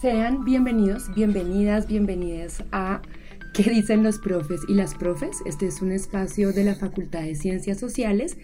Sean 0.00 0.46
bienvenidos, 0.46 1.14
bienvenidas, 1.14 1.86
bienvenidas 1.86 2.64
a 2.72 3.02
¿Qué 3.52 3.64
dicen 3.64 4.02
los 4.02 4.18
profes 4.18 4.62
y 4.66 4.72
las 4.72 4.94
profes? 4.94 5.36
Este 5.44 5.66
es 5.66 5.82
un 5.82 5.92
espacio 5.92 6.54
de 6.54 6.64
la 6.64 6.74
Facultad 6.74 7.20
de 7.20 7.34
Ciencias 7.34 7.78
Sociales 7.78 8.38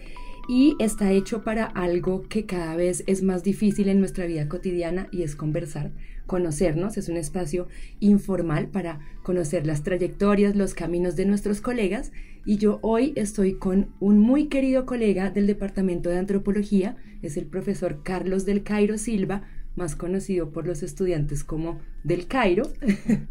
y 0.47 0.75
está 0.77 1.11
hecho 1.11 1.43
para 1.43 1.65
algo 1.65 2.27
que 2.29 2.45
cada 2.45 2.75
vez 2.75 3.03
es 3.07 3.23
más 3.23 3.41
difícil 3.41 3.89
en 3.89 3.99
nuestra 3.99 4.27
vida 4.27 4.47
cotidiana 4.47 5.07
y 5.11 5.23
es 5.23 5.35
conversar, 5.35 5.93
conocernos. 6.27 6.95
Es 6.95 7.09
un 7.09 7.17
espacio 7.17 7.67
informal 8.01 8.67
para 8.67 8.99
conocer 9.23 9.65
las 9.65 9.81
trayectorias, 9.81 10.55
los 10.55 10.75
caminos 10.75 11.15
de 11.15 11.25
nuestros 11.25 11.59
colegas 11.59 12.11
y 12.45 12.57
yo 12.57 12.77
hoy 12.83 13.13
estoy 13.15 13.55
con 13.55 13.89
un 13.99 14.19
muy 14.19 14.45
querido 14.47 14.85
colega 14.85 15.31
del 15.31 15.47
Departamento 15.47 16.09
de 16.11 16.19
Antropología, 16.19 16.97
es 17.23 17.35
el 17.35 17.47
profesor 17.47 18.03
Carlos 18.03 18.45
del 18.45 18.61
Cairo 18.61 18.99
Silva, 18.99 19.41
más 19.77 19.95
conocido 19.95 20.49
por 20.49 20.67
los 20.67 20.83
estudiantes 20.83 21.43
como 21.43 21.79
del 22.03 22.27
Cairo. 22.27 22.69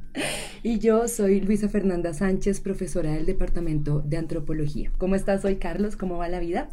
y 0.63 0.79
yo 0.79 1.09
soy 1.09 1.41
Luisa 1.41 1.69
Fernanda 1.69 2.15
Sánchez, 2.15 2.61
profesora 2.61 3.13
del 3.13 3.27
Departamento 3.27 4.01
de 4.01 4.17
Antropología. 4.17 4.91
¿Cómo 4.97 5.15
estás 5.15 5.45
hoy, 5.45 5.57
Carlos? 5.57 5.97
¿Cómo 5.97 6.19
va 6.19 6.29
la 6.29 6.41
vida? 6.41 6.71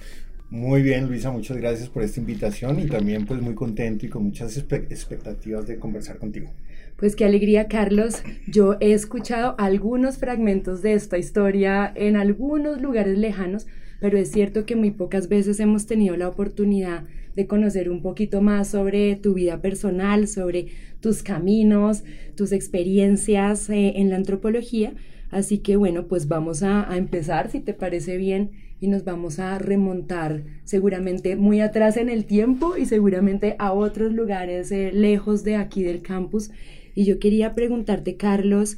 Muy 0.49 0.83
bien, 0.83 1.07
Luisa, 1.07 1.31
muchas 1.31 1.57
gracias 1.57 1.89
por 1.89 2.03
esta 2.03 2.19
invitación 2.19 2.79
y 2.79 2.85
también 2.85 3.25
pues 3.25 3.41
muy 3.41 3.55
contento 3.55 4.05
y 4.05 4.09
con 4.09 4.23
muchas 4.25 4.55
expectativas 4.55 5.65
de 5.65 5.79
conversar 5.79 6.19
contigo. 6.19 6.51
Pues 6.95 7.15
qué 7.15 7.25
alegría, 7.25 7.67
Carlos. 7.67 8.21
Yo 8.47 8.77
he 8.79 8.93
escuchado 8.93 9.55
algunos 9.57 10.19
fragmentos 10.19 10.83
de 10.83 10.93
esta 10.93 11.17
historia 11.17 11.91
en 11.95 12.15
algunos 12.15 12.81
lugares 12.81 13.17
lejanos, 13.17 13.65
pero 14.03 14.17
es 14.17 14.31
cierto 14.31 14.65
que 14.65 14.75
muy 14.75 14.91
pocas 14.91 15.29
veces 15.29 15.61
hemos 15.61 15.85
tenido 15.85 16.17
la 16.17 16.27
oportunidad 16.27 17.05
de 17.37 17.47
conocer 17.47 17.89
un 17.89 18.01
poquito 18.01 18.41
más 18.41 18.67
sobre 18.67 19.15
tu 19.15 19.33
vida 19.33 19.61
personal, 19.61 20.27
sobre 20.27 20.67
tus 20.99 21.23
caminos, 21.23 22.03
tus 22.35 22.51
experiencias 22.51 23.69
eh, 23.69 23.93
en 23.95 24.09
la 24.09 24.17
antropología. 24.17 24.93
Así 25.31 25.59
que 25.59 25.77
bueno, 25.77 26.07
pues 26.07 26.27
vamos 26.27 26.63
a, 26.63 26.85
empezar, 26.97 27.49
si 27.49 27.61
te 27.61 27.73
parece 27.73 28.17
bien, 28.17 28.51
y 28.81 28.89
nos 28.89 29.05
vamos 29.05 29.39
a 29.39 29.57
remontar 29.57 30.43
seguramente 30.65 31.37
muy 31.37 31.61
atrás 31.61 31.95
en 31.95 32.09
el 32.09 32.25
tiempo 32.25 32.75
y 32.75 32.85
seguramente 32.85 33.55
a 33.57 33.71
otros 33.71 34.11
lugares 34.11 34.69
eh, 34.73 34.91
lejos 34.91 35.45
de 35.45 35.55
aquí 35.55 35.81
del 35.81 36.01
campus. 36.01 36.51
Y 36.93 37.05
yo 37.05 37.19
quería 37.19 37.55
preguntarte, 37.55 38.17
Carlos, 38.17 38.75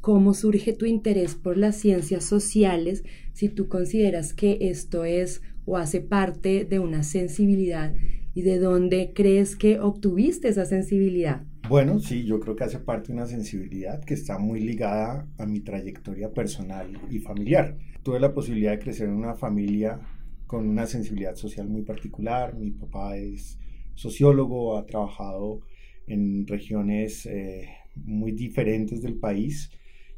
cómo 0.00 0.34
surge 0.34 0.72
tu 0.72 0.84
interés 0.84 1.34
por 1.34 1.56
las 1.56 1.76
ciencias 1.76 2.24
sociales, 2.24 3.04
si 3.34 3.50
tú 3.50 3.68
consideras 3.68 4.32
que 4.32 4.56
esto 4.62 5.04
es 5.04 5.42
o 5.66 5.76
hace 5.76 6.00
parte 6.00 6.64
de 6.64 6.78
una 6.78 7.02
sensibilidad 7.02 7.94
y 8.34 8.42
de 8.42 8.58
dónde 8.58 9.12
crees 9.14 9.56
que 9.56 9.78
obtuviste 9.80 10.48
esa 10.48 10.64
sensibilidad. 10.64 11.44
Bueno, 11.68 11.98
sí, 11.98 12.24
yo 12.24 12.40
creo 12.40 12.56
que 12.56 12.64
hace 12.64 12.78
parte 12.78 13.08
de 13.08 13.14
una 13.14 13.26
sensibilidad 13.26 14.02
que 14.04 14.14
está 14.14 14.38
muy 14.38 14.60
ligada 14.60 15.28
a 15.38 15.46
mi 15.46 15.60
trayectoria 15.60 16.32
personal 16.32 17.00
y 17.10 17.18
familiar. 17.18 17.76
Tuve 18.02 18.20
la 18.20 18.34
posibilidad 18.34 18.72
de 18.72 18.78
crecer 18.78 19.08
en 19.08 19.14
una 19.14 19.34
familia 19.34 20.00
con 20.46 20.68
una 20.68 20.86
sensibilidad 20.86 21.36
social 21.36 21.68
muy 21.68 21.82
particular. 21.82 22.54
Mi 22.54 22.70
papá 22.70 23.16
es 23.16 23.58
sociólogo, 23.94 24.76
ha 24.76 24.86
trabajado 24.86 25.60
en 26.06 26.46
regiones 26.46 27.26
eh, 27.26 27.68
muy 27.96 28.32
diferentes 28.32 29.00
del 29.02 29.14
país 29.14 29.70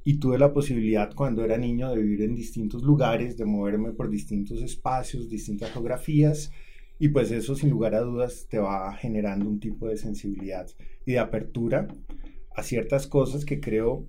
y 0.06 0.20
tuve 0.20 0.38
la 0.38 0.52
posibilidad 0.52 1.12
cuando 1.12 1.44
era 1.44 1.58
niño 1.58 1.90
de 1.90 2.00
vivir 2.00 2.22
en 2.22 2.36
distintos 2.36 2.84
lugares, 2.84 3.36
de 3.36 3.44
moverme 3.44 3.90
por 3.90 4.08
distintos 4.08 4.62
espacios, 4.62 5.28
distintas 5.28 5.72
geografías 5.72 6.52
y 7.00 7.08
pues 7.08 7.32
eso 7.32 7.56
sin 7.56 7.70
lugar 7.70 7.96
a 7.96 8.02
dudas 8.02 8.46
te 8.48 8.60
va 8.60 8.94
generando 8.94 9.48
un 9.48 9.58
tipo 9.58 9.88
de 9.88 9.96
sensibilidad 9.96 10.68
y 11.04 11.10
de 11.10 11.18
apertura 11.18 11.88
a 12.54 12.62
ciertas 12.62 13.08
cosas 13.08 13.44
que 13.44 13.58
creo 13.58 14.06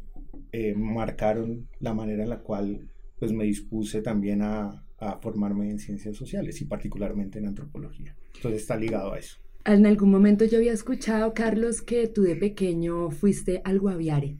eh, 0.51 0.75
marcaron 0.75 1.67
la 1.79 1.95
manera 1.95 2.21
en 2.21 2.29
la 2.29 2.41
cual 2.41 2.91
pues 3.17 3.33
me 3.33 3.45
dispuse 3.45 4.03
también 4.03 4.43
a, 4.43 4.85
a 4.99 5.17
formarme 5.17 5.71
en 5.71 5.79
ciencias 5.79 6.15
sociales 6.15 6.61
y 6.61 6.65
particularmente 6.65 7.39
en 7.39 7.47
antropología. 7.47 8.15
Entonces 8.35 8.61
está 8.61 8.77
ligado 8.77 9.13
a 9.13 9.17
eso. 9.17 9.37
En 9.65 9.87
algún 9.87 10.11
momento 10.11 10.45
yo 10.45 10.59
había 10.59 10.73
escuchado, 10.73 11.33
Carlos, 11.33 11.81
que 11.81 12.07
tú 12.07 12.21
de 12.21 12.35
pequeño 12.35 13.09
fuiste 13.09 13.61
al 13.65 13.79
Guaviare. 13.79 14.37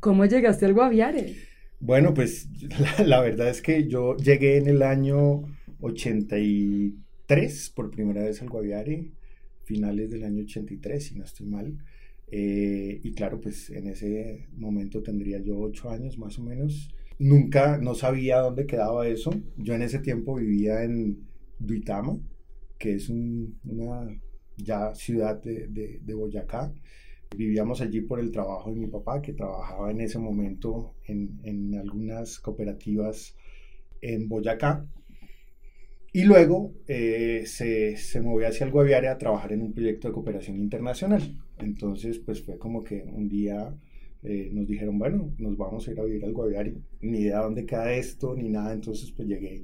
¿Cómo 0.00 0.24
llegaste 0.26 0.66
al 0.66 0.74
Guaviare? 0.74 1.34
Bueno, 1.80 2.12
pues 2.14 2.48
la, 3.04 3.20
verdad 3.20 3.48
es 3.48 3.62
que 3.62 3.86
yo 3.88 4.16
llegué 4.16 4.56
en 4.56 4.66
el 4.66 4.82
año 4.82 5.42
83 5.80 7.70
por 7.70 7.90
primera 7.90 8.24
vez 8.24 8.42
al 8.42 8.48
Guaviare, 8.48 9.12
finales 9.64 10.10
del 10.10 10.24
año 10.24 10.42
83, 10.42 11.04
si 11.04 11.14
no 11.14 11.24
estoy 11.24 11.46
mal. 11.46 11.78
Eh, 12.30 13.00
y 13.02 13.12
claro, 13.12 13.40
pues 13.40 13.70
en 13.70 13.86
ese 13.86 14.48
momento 14.56 15.02
tendría 15.02 15.38
yo 15.38 15.58
ocho 15.58 15.90
años 15.90 16.18
más 16.18 16.38
o 16.38 16.42
menos. 16.42 16.94
Nunca, 17.18 17.78
no 17.78 17.94
sabía 17.94 18.38
dónde 18.38 18.66
quedaba 18.66 19.06
eso. 19.06 19.30
Yo 19.56 19.74
en 19.74 19.82
ese 19.82 19.98
tiempo 20.00 20.34
vivía 20.36 20.84
en 20.84 21.26
Duitama, 21.58 22.18
que 22.78 22.94
es 22.94 23.08
una 23.08 24.20
ya 24.56 24.94
ciudad 24.94 25.42
de, 25.42 25.68
de 25.68 26.14
Boyacá. 26.14 26.72
Vivíamos 27.36 27.80
allí 27.80 28.00
por 28.00 28.20
el 28.20 28.30
trabajo 28.32 28.70
de 28.70 28.76
mi 28.76 28.86
papá, 28.86 29.20
que 29.22 29.32
trabajaba 29.32 29.90
en 29.90 30.00
ese 30.00 30.18
momento 30.18 30.94
en, 31.06 31.40
en 31.44 31.74
algunas 31.74 32.38
cooperativas 32.38 33.36
en 34.00 34.28
Boyacá. 34.28 34.86
Y 36.12 36.24
luego 36.24 36.72
eh, 36.86 37.44
se, 37.46 37.96
se, 37.96 38.20
movió 38.20 38.48
hacia 38.48 38.64
el 38.64 38.72
Guaviare 38.72 39.08
a 39.08 39.18
trabajar 39.18 39.52
en 39.52 39.62
un 39.62 39.72
proyecto 39.72 40.08
de 40.08 40.14
cooperación 40.14 40.58
internacional. 40.58 41.22
Entonces, 41.58 42.18
pues 42.18 42.42
fue 42.42 42.58
como 42.58 42.82
que 42.82 43.04
un 43.04 43.28
día 43.28 43.76
eh, 44.22 44.50
nos 44.52 44.66
dijeron, 44.66 44.98
bueno, 44.98 45.32
nos 45.38 45.56
vamos 45.56 45.86
a 45.86 45.92
ir 45.92 46.00
a 46.00 46.04
vivir 46.04 46.24
al 46.24 46.32
Guaviare. 46.32 46.74
Ni 47.02 47.18
idea 47.20 47.40
dónde 47.40 47.66
queda 47.66 47.92
esto, 47.92 48.34
ni 48.34 48.48
nada. 48.48 48.72
Entonces, 48.72 49.12
pues 49.12 49.28
llegué 49.28 49.62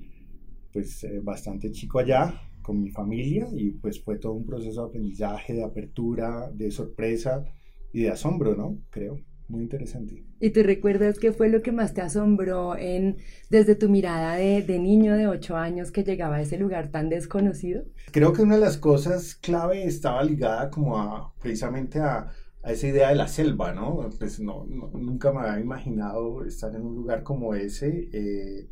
pues 0.72 1.04
eh, 1.04 1.20
bastante 1.22 1.70
chico 1.70 1.98
allá 2.00 2.40
con 2.64 2.80
mi 2.82 2.90
familia 2.90 3.46
y 3.52 3.72
pues 3.72 4.02
fue 4.02 4.18
todo 4.18 4.32
un 4.32 4.46
proceso 4.46 4.82
de 4.82 4.88
aprendizaje, 4.88 5.54
de 5.54 5.62
apertura, 5.64 6.50
de 6.52 6.72
sorpresa 6.72 7.44
y 7.92 8.02
de 8.02 8.10
asombro, 8.10 8.56
¿no? 8.56 8.78
Creo. 8.90 9.20
Muy 9.46 9.62
interesante. 9.62 10.24
¿Y 10.40 10.50
tú 10.50 10.62
recuerdas 10.62 11.18
qué 11.18 11.30
fue 11.30 11.50
lo 11.50 11.62
que 11.62 11.70
más 11.70 11.92
te 11.92 12.00
asombró 12.00 12.76
en, 12.78 13.18
desde 13.50 13.74
tu 13.74 13.90
mirada 13.90 14.36
de, 14.36 14.62
de 14.62 14.78
niño 14.78 15.14
de 15.16 15.28
ocho 15.28 15.56
años 15.56 15.92
que 15.92 16.02
llegaba 16.02 16.36
a 16.36 16.42
ese 16.42 16.58
lugar 16.58 16.90
tan 16.90 17.10
desconocido? 17.10 17.84
Creo 18.10 18.32
que 18.32 18.42
una 18.42 18.54
de 18.54 18.62
las 18.62 18.78
cosas 18.78 19.34
clave 19.34 19.84
estaba 19.84 20.22
ligada 20.24 20.70
como 20.70 20.98
a 20.98 21.34
precisamente 21.40 21.98
a, 22.00 22.30
a 22.62 22.72
esa 22.72 22.86
idea 22.86 23.08
de 23.10 23.16
la 23.16 23.28
selva, 23.28 23.72
¿no? 23.72 24.08
Pues 24.18 24.40
no, 24.40 24.64
nunca 24.66 25.32
me 25.32 25.40
había 25.40 25.60
imaginado 25.60 26.44
estar 26.44 26.74
en 26.74 26.82
un 26.82 26.94
lugar 26.94 27.22
como 27.22 27.54
ese. 27.54 28.08
Eh, 28.12 28.70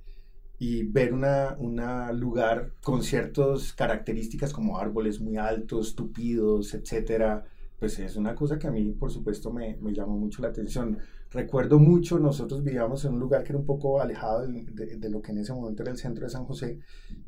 y 0.65 0.85
ver 0.85 1.13
un 1.13 1.81
lugar 2.21 2.75
con 2.85 3.03
ciertas 3.03 3.73
características 3.73 4.53
como 4.53 4.79
árboles 4.79 5.21
muy 5.21 5.37
altos, 5.37 5.97
tupidos, 5.97 6.73
etcétera, 6.75 7.45
pues 7.81 7.99
es 7.99 8.15
una 8.15 8.37
cosa 8.37 8.61
que 8.61 8.69
a 8.69 8.71
mí, 8.71 8.93
por 8.93 9.11
supuesto, 9.11 9.53
me, 9.53 9.77
me 9.79 9.93
llamó 9.93 10.17
mucho 10.17 10.41
la 10.41 10.51
atención. 10.51 10.99
Recuerdo 11.33 11.81
mucho, 11.81 12.21
nosotros 12.21 12.63
vivíamos 12.63 13.05
en 13.05 13.15
un 13.15 13.19
lugar 13.19 13.43
que 13.43 13.49
era 13.51 13.59
un 13.59 13.67
poco 13.67 14.01
alejado 14.01 14.47
de, 14.47 14.99
de, 14.99 15.11
lo 15.11 15.21
que 15.21 15.33
en 15.33 15.39
ese 15.39 15.53
momento 15.53 15.83
era 15.83 15.91
el 15.91 15.99
centro 15.99 16.27
de 16.27 16.31
San 16.31 16.45
José 16.45 16.79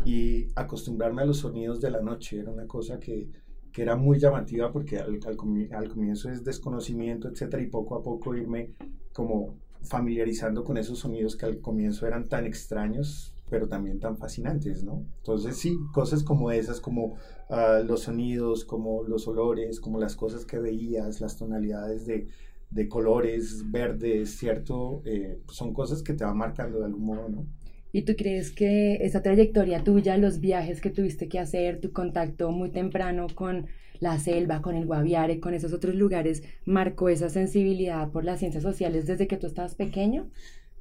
y 0.04 0.46
acostumbrarme 0.54 1.22
a 1.22 1.24
los 1.24 1.38
sonidos 1.38 1.80
de 1.80 1.90
la 1.90 2.02
noche 2.02 2.38
era 2.38 2.52
una 2.52 2.68
cosa 2.68 3.00
que, 3.00 3.32
que 3.72 3.82
era 3.82 3.96
muy 3.96 4.20
llamativa 4.20 4.70
porque 4.70 4.98
al, 4.98 5.18
al, 5.26 5.36
al 5.72 5.88
comienzo 5.88 6.30
es 6.30 6.44
desconocimiento, 6.44 7.28
etcétera, 7.28 7.60
y 7.64 7.66
poco 7.66 7.96
a 7.96 8.02
poco 8.04 8.36
irme 8.36 8.74
como 9.12 9.58
familiarizando 9.84 10.64
con 10.64 10.76
esos 10.76 10.98
sonidos 10.98 11.36
que 11.36 11.46
al 11.46 11.60
comienzo 11.60 12.06
eran 12.06 12.28
tan 12.28 12.46
extraños, 12.46 13.34
pero 13.48 13.68
también 13.68 14.00
tan 14.00 14.16
fascinantes, 14.16 14.82
¿no? 14.84 15.04
Entonces 15.18 15.56
sí, 15.56 15.78
cosas 15.92 16.24
como 16.24 16.50
esas, 16.50 16.80
como 16.80 17.16
uh, 17.50 17.84
los 17.86 18.02
sonidos, 18.02 18.64
como 18.64 19.04
los 19.04 19.28
olores, 19.28 19.80
como 19.80 19.98
las 19.98 20.16
cosas 20.16 20.44
que 20.44 20.58
veías, 20.58 21.20
las 21.20 21.36
tonalidades 21.36 22.06
de, 22.06 22.28
de 22.70 22.88
colores 22.88 23.70
verdes, 23.70 24.36
¿cierto? 24.36 25.02
Eh, 25.04 25.40
son 25.48 25.72
cosas 25.72 26.02
que 26.02 26.14
te 26.14 26.24
van 26.24 26.36
marcando 26.36 26.80
de 26.80 26.86
algún 26.86 27.04
modo, 27.04 27.28
¿no? 27.28 27.46
¿Y 27.94 28.02
tú 28.02 28.16
crees 28.16 28.50
que 28.50 28.96
esa 29.02 29.22
trayectoria 29.22 29.84
tuya, 29.84 30.18
los 30.18 30.40
viajes 30.40 30.80
que 30.80 30.90
tuviste 30.90 31.28
que 31.28 31.38
hacer, 31.38 31.80
tu 31.80 31.92
contacto 31.92 32.50
muy 32.50 32.70
temprano 32.70 33.28
con 33.32 33.66
la 34.00 34.18
selva, 34.18 34.62
con 34.62 34.74
el 34.74 34.84
Guaviare, 34.84 35.38
con 35.38 35.54
esos 35.54 35.72
otros 35.72 35.94
lugares, 35.94 36.42
marcó 36.64 37.08
esa 37.08 37.30
sensibilidad 37.30 38.10
por 38.10 38.24
las 38.24 38.40
ciencias 38.40 38.64
sociales 38.64 39.06
desde 39.06 39.28
que 39.28 39.36
tú 39.36 39.46
estabas 39.46 39.76
pequeño? 39.76 40.28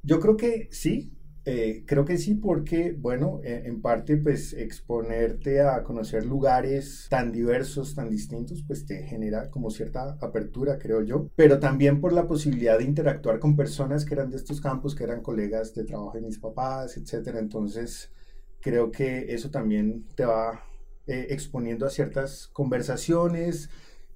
Yo 0.02 0.18
creo 0.18 0.36
que 0.36 0.66
sí, 0.72 1.12
eh, 1.46 1.84
creo 1.86 2.04
que 2.06 2.16
sí, 2.16 2.34
porque, 2.34 2.92
bueno, 2.98 3.40
eh, 3.44 3.64
en 3.66 3.82
parte, 3.82 4.16
pues 4.16 4.54
exponerte 4.54 5.60
a 5.60 5.82
conocer 5.82 6.24
lugares 6.24 7.06
tan 7.10 7.32
diversos, 7.32 7.94
tan 7.94 8.08
distintos, 8.08 8.64
pues 8.66 8.86
te 8.86 9.02
genera 9.02 9.50
como 9.50 9.70
cierta 9.70 10.16
apertura, 10.22 10.78
creo 10.78 11.02
yo, 11.02 11.28
pero 11.36 11.58
también 11.60 12.00
por 12.00 12.14
la 12.14 12.26
posibilidad 12.26 12.78
de 12.78 12.84
interactuar 12.84 13.38
con 13.40 13.56
personas 13.56 14.06
que 14.06 14.14
eran 14.14 14.30
de 14.30 14.36
estos 14.36 14.60
campos, 14.60 14.94
que 14.94 15.04
eran 15.04 15.22
colegas 15.22 15.74
de 15.74 15.84
trabajo 15.84 16.12
de 16.16 16.22
mis 16.22 16.38
papás, 16.38 16.96
etcétera. 16.96 17.38
Entonces, 17.40 18.10
creo 18.60 18.90
que 18.90 19.34
eso 19.34 19.50
también 19.50 20.06
te 20.14 20.24
va 20.24 20.64
eh, 21.06 21.26
exponiendo 21.30 21.84
a 21.86 21.90
ciertas 21.90 22.48
conversaciones 22.48 23.68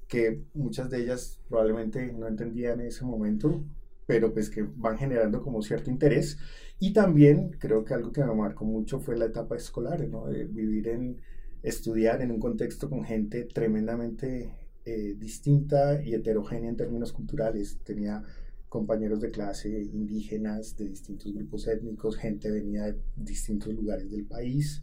que 0.09 0.43
muchas 0.55 0.89
de 0.91 1.01
ellas 1.03 1.41
probablemente 1.49 2.11
no 2.13 2.27
entendían 2.27 2.81
en 2.81 2.87
ese 2.87 3.05
momento, 3.05 3.63
pero 4.07 4.33
pues 4.33 4.49
que 4.49 4.63
van 4.63 4.97
generando 4.97 5.43
como 5.43 5.61
cierto 5.63 5.91
interés. 5.91 6.39
Y 6.81 6.93
también 6.93 7.51
creo 7.59 7.85
que 7.85 7.95
algo 7.95 8.13
que 8.13 8.25
me 8.25 8.35
marcó 8.35 8.65
mucho 8.65 9.01
fue 9.01 9.17
la 9.17 9.27
etapa 9.27 9.57
escolar, 9.57 10.07
¿no? 10.09 10.27
De 10.27 10.45
vivir 10.45 10.89
en, 10.89 11.21
estudiar 11.63 12.23
en 12.23 12.31
un 12.31 12.39
contexto 12.39 12.89
con 12.89 13.05
gente 13.05 13.45
tremendamente 13.45 14.55
eh, 14.85 15.15
distinta 15.19 16.01
y 16.03 16.15
heterogénea 16.15 16.71
en 16.71 16.77
términos 16.77 17.13
culturales. 17.13 17.79
Tenía 17.85 18.23
compañeros 18.69 19.21
de 19.21 19.31
clase 19.31 19.69
indígenas 19.69 20.77
de 20.77 20.89
distintos 20.89 21.33
grupos 21.35 21.67
étnicos, 21.67 22.17
gente 22.17 22.51
venía 22.51 22.85
de 22.85 22.99
distintos 23.17 23.75
lugares 23.75 24.11
del 24.11 24.27
país. 24.27 24.83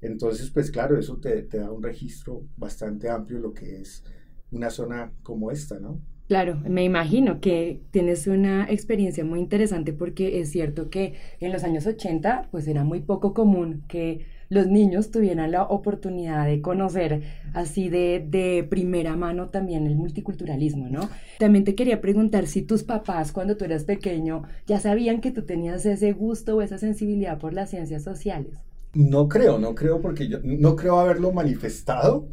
Entonces, 0.00 0.50
pues 0.50 0.70
claro, 0.70 0.98
eso 0.98 1.18
te, 1.18 1.42
te 1.42 1.58
da 1.58 1.70
un 1.72 1.82
registro 1.82 2.46
bastante 2.56 3.08
amplio 3.08 3.38
lo 3.38 3.52
que 3.52 3.80
es 3.80 4.02
una 4.50 4.70
zona 4.70 5.12
como 5.22 5.50
esta, 5.50 5.78
¿no? 5.78 6.00
Claro, 6.26 6.58
me 6.66 6.84
imagino 6.84 7.40
que 7.40 7.82
tienes 7.90 8.26
una 8.26 8.64
experiencia 8.70 9.24
muy 9.24 9.40
interesante 9.40 9.92
porque 9.92 10.40
es 10.40 10.50
cierto 10.50 10.88
que 10.88 11.14
en 11.40 11.52
los 11.52 11.64
años 11.64 11.86
80 11.86 12.48
pues 12.50 12.66
era 12.66 12.82
muy 12.82 13.00
poco 13.00 13.34
común 13.34 13.84
que 13.88 14.24
los 14.48 14.66
niños 14.66 15.10
tuvieran 15.10 15.50
la 15.50 15.64
oportunidad 15.64 16.46
de 16.46 16.62
conocer 16.62 17.22
así 17.52 17.90
de, 17.90 18.24
de, 18.26 18.64
primera 18.64 19.16
mano 19.16 19.48
también 19.48 19.86
el 19.86 19.96
multiculturalismo, 19.96 20.88
¿no? 20.88 21.10
También 21.38 21.64
te 21.64 21.74
quería 21.74 22.00
preguntar 22.00 22.46
si 22.46 22.62
tus 22.62 22.84
papás 22.84 23.32
cuando 23.32 23.56
tú 23.56 23.64
eras 23.64 23.84
pequeño 23.84 24.44
ya 24.66 24.80
sabían 24.80 25.20
que 25.20 25.30
tú 25.30 25.42
tenías 25.42 25.84
ese 25.84 26.12
gusto 26.12 26.56
o 26.56 26.62
esa 26.62 26.78
sensibilidad 26.78 27.38
por 27.38 27.52
las 27.52 27.70
ciencias 27.70 28.02
sociales. 28.02 28.54
No 28.94 29.28
creo, 29.28 29.58
no 29.58 29.74
creo 29.74 30.00
porque 30.00 30.28
yo 30.28 30.38
no 30.42 30.76
creo 30.76 31.00
haberlo 31.00 31.32
manifestado, 31.32 32.28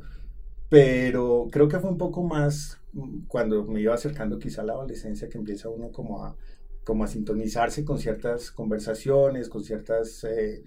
pero 0.72 1.50
creo 1.52 1.68
que 1.68 1.80
fue 1.80 1.90
un 1.90 1.98
poco 1.98 2.24
más 2.24 2.80
mm, 2.94 3.26
cuando 3.28 3.66
me 3.66 3.82
iba 3.82 3.94
acercando 3.94 4.40
quizá 4.40 4.62
a 4.62 4.66
la 4.66 4.72
adolescencia 4.72 5.28
que 5.28 5.38
empieza 5.38 5.68
uno 5.68 5.92
como 5.92 6.24
a, 6.24 6.38
como 6.86 7.04
a 7.04 7.08
sintonizarse 7.08 7.84
con 7.84 8.00
ciertas 8.00 8.52
conversaciones, 8.52 9.50
con 9.50 9.66
ciertas 9.66 10.24
eh, 10.24 10.64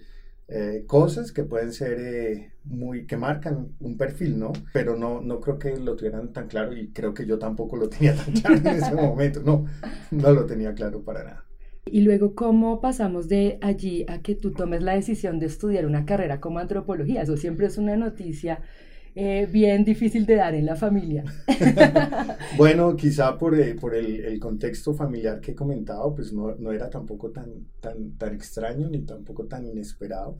eh, 0.47 0.83
cosas 0.85 1.31
que 1.31 1.43
pueden 1.43 1.73
ser 1.73 1.99
eh, 1.99 2.51
muy, 2.65 3.07
que 3.07 3.17
marcan 3.17 3.75
un 3.79 3.97
perfil, 3.97 4.37
¿no? 4.37 4.53
Pero 4.71 4.95
no, 4.95 5.21
no 5.21 5.41
creo 5.41 5.57
que 5.57 5.75
lo 5.75 5.95
tuvieran 5.95 6.31
tan 6.31 6.47
claro 6.49 6.77
y 6.77 6.89
creo 6.89 7.15
que 7.15 7.25
yo 7.25 7.39
tampoco 7.39 7.75
lo 7.75 7.89
tenía 7.89 8.15
tan 8.15 8.31
claro 8.31 8.57
en 8.57 8.67
ese 8.67 8.93
momento, 8.93 9.41
no, 9.41 9.65
no 10.11 10.31
lo 10.31 10.45
tenía 10.45 10.75
claro 10.75 11.01
para 11.01 11.23
nada. 11.23 11.45
Y 11.83 12.01
luego, 12.01 12.35
¿cómo 12.35 12.79
pasamos 12.79 13.27
de 13.27 13.57
allí 13.61 14.05
a 14.07 14.21
que 14.21 14.35
tú 14.35 14.51
tomes 14.51 14.83
la 14.83 14.93
decisión 14.93 15.39
de 15.39 15.47
estudiar 15.47 15.87
una 15.87 16.05
carrera 16.05 16.39
como 16.39 16.59
antropología? 16.59 17.23
Eso 17.23 17.37
siempre 17.37 17.65
es 17.65 17.79
una 17.79 17.95
noticia 17.95 18.61
eh, 19.15 19.47
bien 19.49 19.85
difícil 19.85 20.25
de 20.25 20.35
dar 20.35 20.53
en 20.55 20.65
la 20.65 20.75
familia. 20.75 21.23
bueno, 22.57 22.95
quizá 22.97 23.37
por, 23.37 23.57
eh, 23.57 23.73
por 23.73 23.95
el, 23.95 24.25
el, 24.25 24.39
contexto 24.39 24.93
familiar 24.93 25.39
que 25.39 25.51
he 25.51 25.55
comentado, 25.55 26.13
pues 26.13 26.33
no, 26.33 26.53
no, 26.55 26.73
era 26.73 26.89
tampoco 26.89 27.31
tan, 27.31 27.65
tan, 27.79 28.17
tan 28.17 28.35
extraño 28.35 28.89
ni 28.89 28.99
tampoco 28.99 29.45
tan 29.45 29.65
inesperado. 29.65 30.35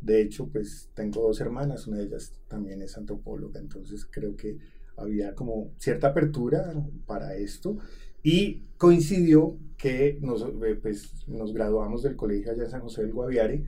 De 0.00 0.20
hecho, 0.20 0.48
pues 0.48 0.90
tengo 0.94 1.22
dos 1.22 1.40
hermanas, 1.40 1.86
una 1.86 1.96
de 1.96 2.04
ellas 2.04 2.32
también 2.46 2.82
es 2.82 2.96
antropóloga, 2.98 3.58
entonces 3.58 4.06
creo 4.10 4.36
que 4.36 4.58
había 4.96 5.34
como 5.34 5.72
cierta 5.78 6.08
apertura 6.08 6.74
para 7.06 7.34
esto 7.34 7.78
y 8.22 8.64
coincidió 8.76 9.56
que 9.78 10.18
nos, 10.20 10.42
eh, 10.42 10.78
pues, 10.80 11.26
nos 11.26 11.54
graduamos 11.54 12.02
del 12.02 12.16
colegio 12.16 12.52
allá 12.52 12.64
en 12.64 12.70
San 12.70 12.82
José 12.82 13.02
del 13.02 13.14
Guaviare 13.14 13.64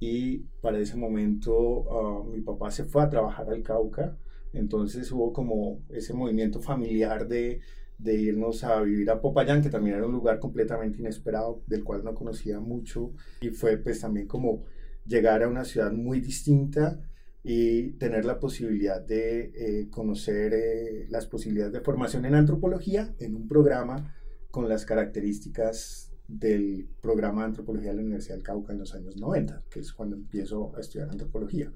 y 0.00 0.38
para 0.60 0.78
ese 0.78 0.96
momento 0.96 1.86
ah, 1.90 2.24
mi 2.28 2.40
papá 2.40 2.70
se 2.70 2.84
fue 2.84 3.02
a 3.02 3.10
trabajar 3.10 3.48
al 3.50 3.62
Cauca, 3.62 4.16
entonces 4.52 5.10
hubo 5.12 5.32
como 5.32 5.82
ese 5.90 6.14
movimiento 6.14 6.60
familiar 6.60 7.28
de, 7.28 7.60
de 7.98 8.14
irnos 8.14 8.64
a 8.64 8.80
vivir 8.82 9.10
a 9.10 9.20
Popayán, 9.20 9.62
que 9.62 9.70
también 9.70 9.96
era 9.96 10.06
un 10.06 10.12
lugar 10.12 10.38
completamente 10.38 10.98
inesperado, 11.00 11.62
del 11.66 11.84
cual 11.84 12.04
no 12.04 12.14
conocía 12.14 12.60
mucho, 12.60 13.12
y 13.40 13.50
fue 13.50 13.76
pues 13.76 14.00
también 14.00 14.26
como 14.26 14.64
llegar 15.04 15.42
a 15.42 15.48
una 15.48 15.64
ciudad 15.64 15.92
muy 15.92 16.20
distinta 16.20 17.00
y 17.42 17.92
tener 17.92 18.24
la 18.24 18.38
posibilidad 18.38 19.00
de 19.00 19.52
eh, 19.54 19.88
conocer 19.90 20.52
eh, 20.54 21.06
las 21.08 21.26
posibilidades 21.26 21.72
de 21.72 21.80
formación 21.80 22.24
en 22.24 22.34
antropología 22.34 23.14
en 23.18 23.36
un 23.36 23.48
programa 23.48 24.14
con 24.50 24.68
las 24.68 24.84
características 24.84 26.07
del 26.28 26.86
programa 27.00 27.40
de 27.40 27.46
antropología 27.48 27.90
de 27.90 27.96
la 27.96 28.02
Universidad 28.02 28.36
del 28.36 28.44
Cauca 28.44 28.72
en 28.72 28.78
los 28.78 28.94
años 28.94 29.16
90, 29.16 29.64
que 29.70 29.80
es 29.80 29.92
cuando 29.92 30.14
empiezo 30.14 30.76
a 30.76 30.80
estudiar 30.80 31.08
antropología. 31.10 31.72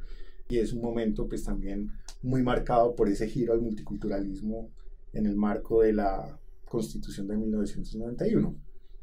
Y 0.49 0.59
es 0.59 0.75
un 0.75 0.83
momento 0.83 1.27
pues 1.27 1.43
también 1.43 1.91
muy 2.23 2.43
marcado 2.43 2.95
por 2.95 3.09
ese 3.09 3.27
giro 3.27 3.55
al 3.55 3.63
multiculturalismo 3.63 4.71
en 5.15 5.27
el 5.27 5.37
marco 5.37 5.83
de 5.83 5.95
la 5.95 6.39
Constitución 6.67 7.27
de 7.27 7.39
1991. 7.39 8.55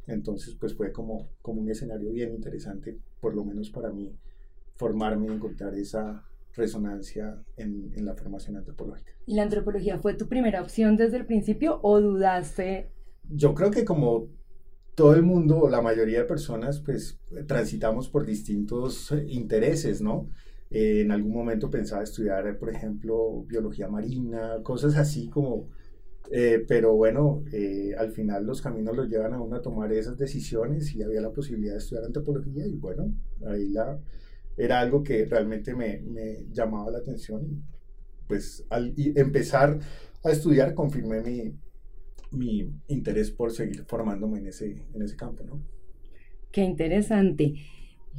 Entonces 0.05 0.55
pues 0.55 0.75
fue 0.75 0.91
como, 0.91 1.29
como 1.41 1.61
un 1.61 1.69
escenario 1.69 2.11
bien 2.11 2.31
interesante, 2.33 2.99
por 3.19 3.35
lo 3.35 3.43
menos 3.43 3.71
para 3.71 3.91
mí, 3.91 4.15
formarme 4.75 5.27
y 5.27 5.31
encontrar 5.31 5.73
esa 5.73 6.23
resonancia 6.53 7.43
en, 7.57 7.91
en 7.95 8.05
la 8.05 8.13
formación 8.13 8.57
antropológica. 8.57 9.13
¿Y 9.25 9.35
la 9.35 9.43
antropología 9.43 9.97
fue 9.97 10.13
tu 10.13 10.27
primera 10.27 10.61
opción 10.61 10.95
desde 10.95 11.17
el 11.17 11.25
principio 11.25 11.79
o 11.81 11.99
dudaste? 11.99 12.91
Yo 13.29 13.53
creo 13.53 13.71
que 13.71 13.85
como 13.85 14.27
todo 14.99 15.13
el 15.13 15.23
mundo, 15.23 15.69
la 15.69 15.81
mayoría 15.81 16.19
de 16.19 16.25
personas, 16.25 16.81
pues 16.81 17.17
transitamos 17.47 18.09
por 18.09 18.25
distintos 18.25 19.13
eh, 19.13 19.25
intereses, 19.29 20.01
¿no? 20.01 20.29
Eh, 20.69 20.99
en 20.99 21.11
algún 21.13 21.31
momento 21.31 21.69
pensaba 21.69 22.03
estudiar, 22.03 22.45
eh, 22.47 22.53
por 22.53 22.69
ejemplo, 22.69 23.45
biología 23.47 23.87
marina, 23.87 24.61
cosas 24.61 24.97
así 24.97 25.29
como, 25.29 25.69
pero 26.67 26.95
bueno, 26.95 27.43
al 27.97 28.11
final 28.11 28.45
los 28.45 28.61
caminos 28.61 28.95
los 28.95 29.07
llevan 29.09 29.33
a 29.33 29.41
uno 29.41 29.55
a 29.55 29.61
tomar 29.61 29.91
esas 29.93 30.17
decisiones 30.17 30.93
y 30.93 31.01
había 31.01 31.21
la 31.21 31.31
posibilidad 31.31 31.73
de 31.73 31.79
estudiar 31.79 32.03
antropología 32.03 32.67
y 32.67 32.75
bueno, 32.75 33.15
ahí 33.47 33.69
la, 33.69 33.97
era 34.57 34.81
algo 34.81 35.01
que 35.01 35.25
realmente 35.25 35.73
me, 35.73 36.01
me 36.01 36.45
llamaba 36.51 36.91
la 36.91 36.97
atención 36.97 37.45
y 37.45 37.63
pues 38.27 38.65
al 38.69 38.93
empezar 39.15 39.79
a 40.25 40.31
estudiar 40.31 40.73
confirmé 40.75 41.21
mi, 41.21 41.53
mi 42.31 42.71
interés 42.87 43.31
por 43.31 43.51
seguir 43.51 43.85
formándome 43.85 44.39
en 44.39 44.47
ese, 44.47 44.85
en 44.93 45.01
ese 45.01 45.15
campo, 45.15 45.43
¿no? 45.43 45.61
Qué 46.51 46.61
interesante. 46.61 47.55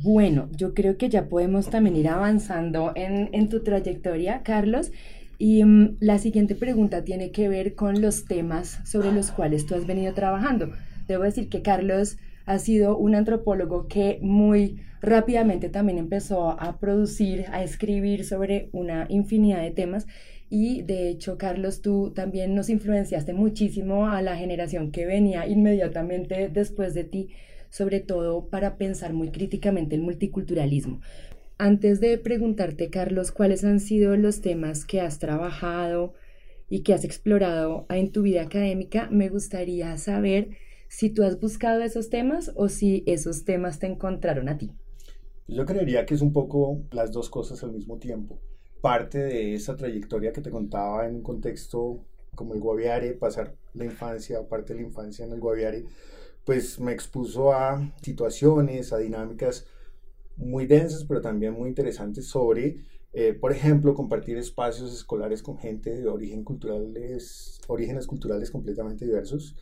Bueno, 0.02 0.48
yo 0.56 0.72
creo 0.72 0.96
que 0.96 1.08
ya 1.08 1.28
podemos 1.28 1.68
también 1.68 1.96
ir 1.96 2.08
avanzando 2.08 2.92
en, 2.94 3.28
en 3.32 3.48
tu 3.48 3.62
trayectoria, 3.62 4.42
Carlos. 4.42 4.92
Y 5.38 5.62
um, 5.62 5.96
la 6.00 6.18
siguiente 6.18 6.54
pregunta 6.54 7.02
tiene 7.02 7.30
que 7.30 7.48
ver 7.48 7.74
con 7.74 8.00
los 8.00 8.26
temas 8.26 8.78
sobre 8.84 9.10
los 9.10 9.30
cuales 9.30 9.66
tú 9.66 9.74
has 9.74 9.86
venido 9.86 10.12
trabajando. 10.14 10.70
Debo 11.08 11.24
decir 11.24 11.48
que 11.48 11.62
Carlos 11.62 12.18
ha 12.46 12.58
sido 12.58 12.96
un 12.96 13.14
antropólogo 13.14 13.88
que 13.88 14.18
muy 14.22 14.80
rápidamente 15.00 15.68
también 15.68 15.98
empezó 15.98 16.60
a 16.60 16.78
producir, 16.78 17.46
a 17.52 17.62
escribir 17.62 18.24
sobre 18.24 18.68
una 18.72 19.06
infinidad 19.08 19.62
de 19.62 19.70
temas 19.70 20.06
y 20.50 20.82
de 20.82 21.08
hecho, 21.08 21.38
Carlos, 21.38 21.80
tú 21.80 22.10
también 22.10 22.56
nos 22.56 22.68
influenciaste 22.68 23.32
muchísimo 23.32 24.08
a 24.08 24.20
la 24.20 24.36
generación 24.36 24.90
que 24.90 25.06
venía 25.06 25.46
inmediatamente 25.46 26.50
después 26.52 26.92
de 26.92 27.04
ti, 27.04 27.28
sobre 27.70 28.00
todo 28.00 28.48
para 28.48 28.76
pensar 28.76 29.12
muy 29.12 29.30
críticamente 29.30 29.94
el 29.94 30.02
multiculturalismo. 30.02 31.00
Antes 31.56 32.00
de 32.00 32.18
preguntarte, 32.18 32.90
Carlos, 32.90 33.30
cuáles 33.30 33.62
han 33.62 33.78
sido 33.78 34.16
los 34.16 34.40
temas 34.40 34.84
que 34.84 35.00
has 35.00 35.20
trabajado 35.20 36.14
y 36.68 36.80
que 36.80 36.94
has 36.94 37.04
explorado 37.04 37.86
en 37.88 38.10
tu 38.10 38.22
vida 38.22 38.42
académica, 38.42 39.08
me 39.08 39.28
gustaría 39.28 39.96
saber 39.98 40.48
si 40.88 41.10
tú 41.10 41.22
has 41.22 41.38
buscado 41.38 41.82
esos 41.82 42.10
temas 42.10 42.50
o 42.56 42.68
si 42.68 43.04
esos 43.06 43.44
temas 43.44 43.78
te 43.78 43.86
encontraron 43.86 44.48
a 44.48 44.58
ti. 44.58 44.72
Yo 45.46 45.64
creería 45.64 46.06
que 46.06 46.14
es 46.14 46.22
un 46.22 46.32
poco 46.32 46.82
las 46.90 47.12
dos 47.12 47.30
cosas 47.30 47.62
al 47.62 47.70
mismo 47.70 47.98
tiempo 47.98 48.40
parte 48.80 49.18
de 49.18 49.54
esa 49.54 49.76
trayectoria 49.76 50.32
que 50.32 50.40
te 50.40 50.50
contaba 50.50 51.06
en 51.06 51.16
un 51.16 51.22
contexto 51.22 52.00
como 52.34 52.54
el 52.54 52.60
Guaviare, 52.60 53.12
pasar 53.12 53.54
la 53.74 53.84
infancia, 53.84 54.48
parte 54.48 54.72
de 54.72 54.80
la 54.80 54.86
infancia 54.86 55.24
en 55.24 55.32
el 55.32 55.40
Guaviare, 55.40 55.84
pues 56.44 56.80
me 56.80 56.92
expuso 56.92 57.52
a 57.52 57.92
situaciones, 58.02 58.92
a 58.92 58.98
dinámicas 58.98 59.66
muy 60.36 60.66
densas, 60.66 61.04
pero 61.04 61.20
también 61.20 61.52
muy 61.52 61.68
interesantes 61.68 62.26
sobre, 62.26 62.78
eh, 63.12 63.34
por 63.34 63.52
ejemplo, 63.52 63.94
compartir 63.94 64.38
espacios 64.38 64.92
escolares 64.92 65.42
con 65.42 65.58
gente 65.58 65.94
de 66.00 66.08
origen 66.08 66.44
culturales, 66.44 67.60
orígenes 67.68 68.06
culturales 68.06 68.50
completamente 68.50 69.04
diversos 69.04 69.56